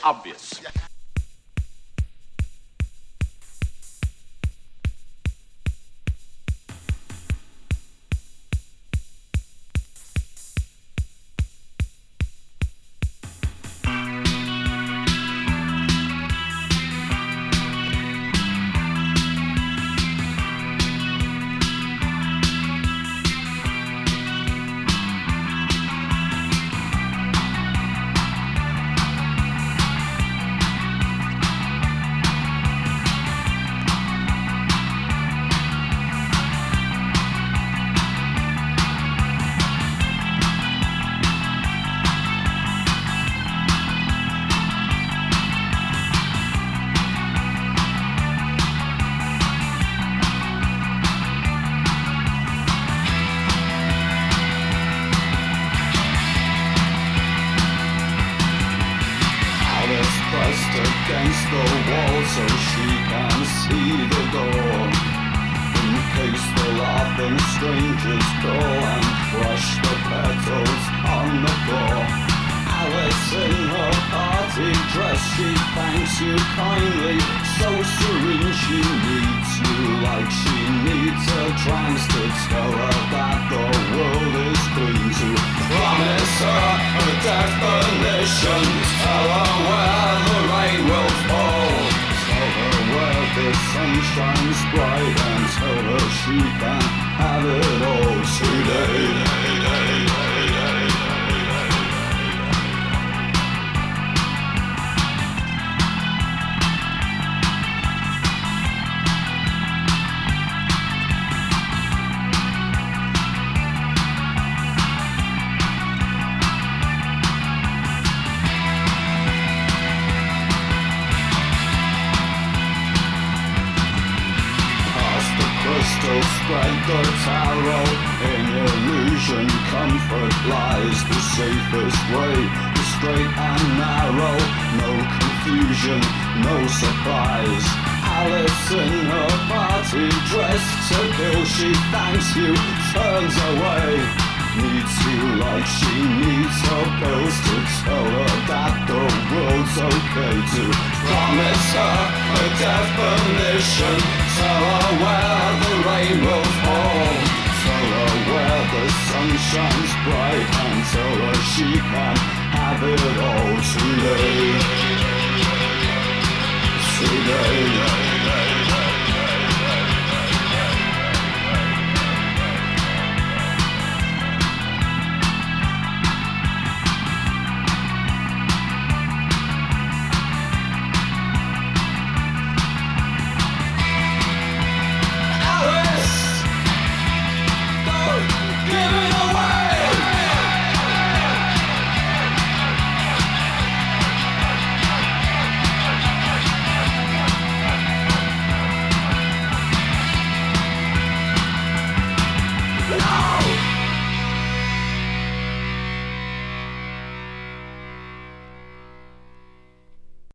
obvious. 0.04 0.60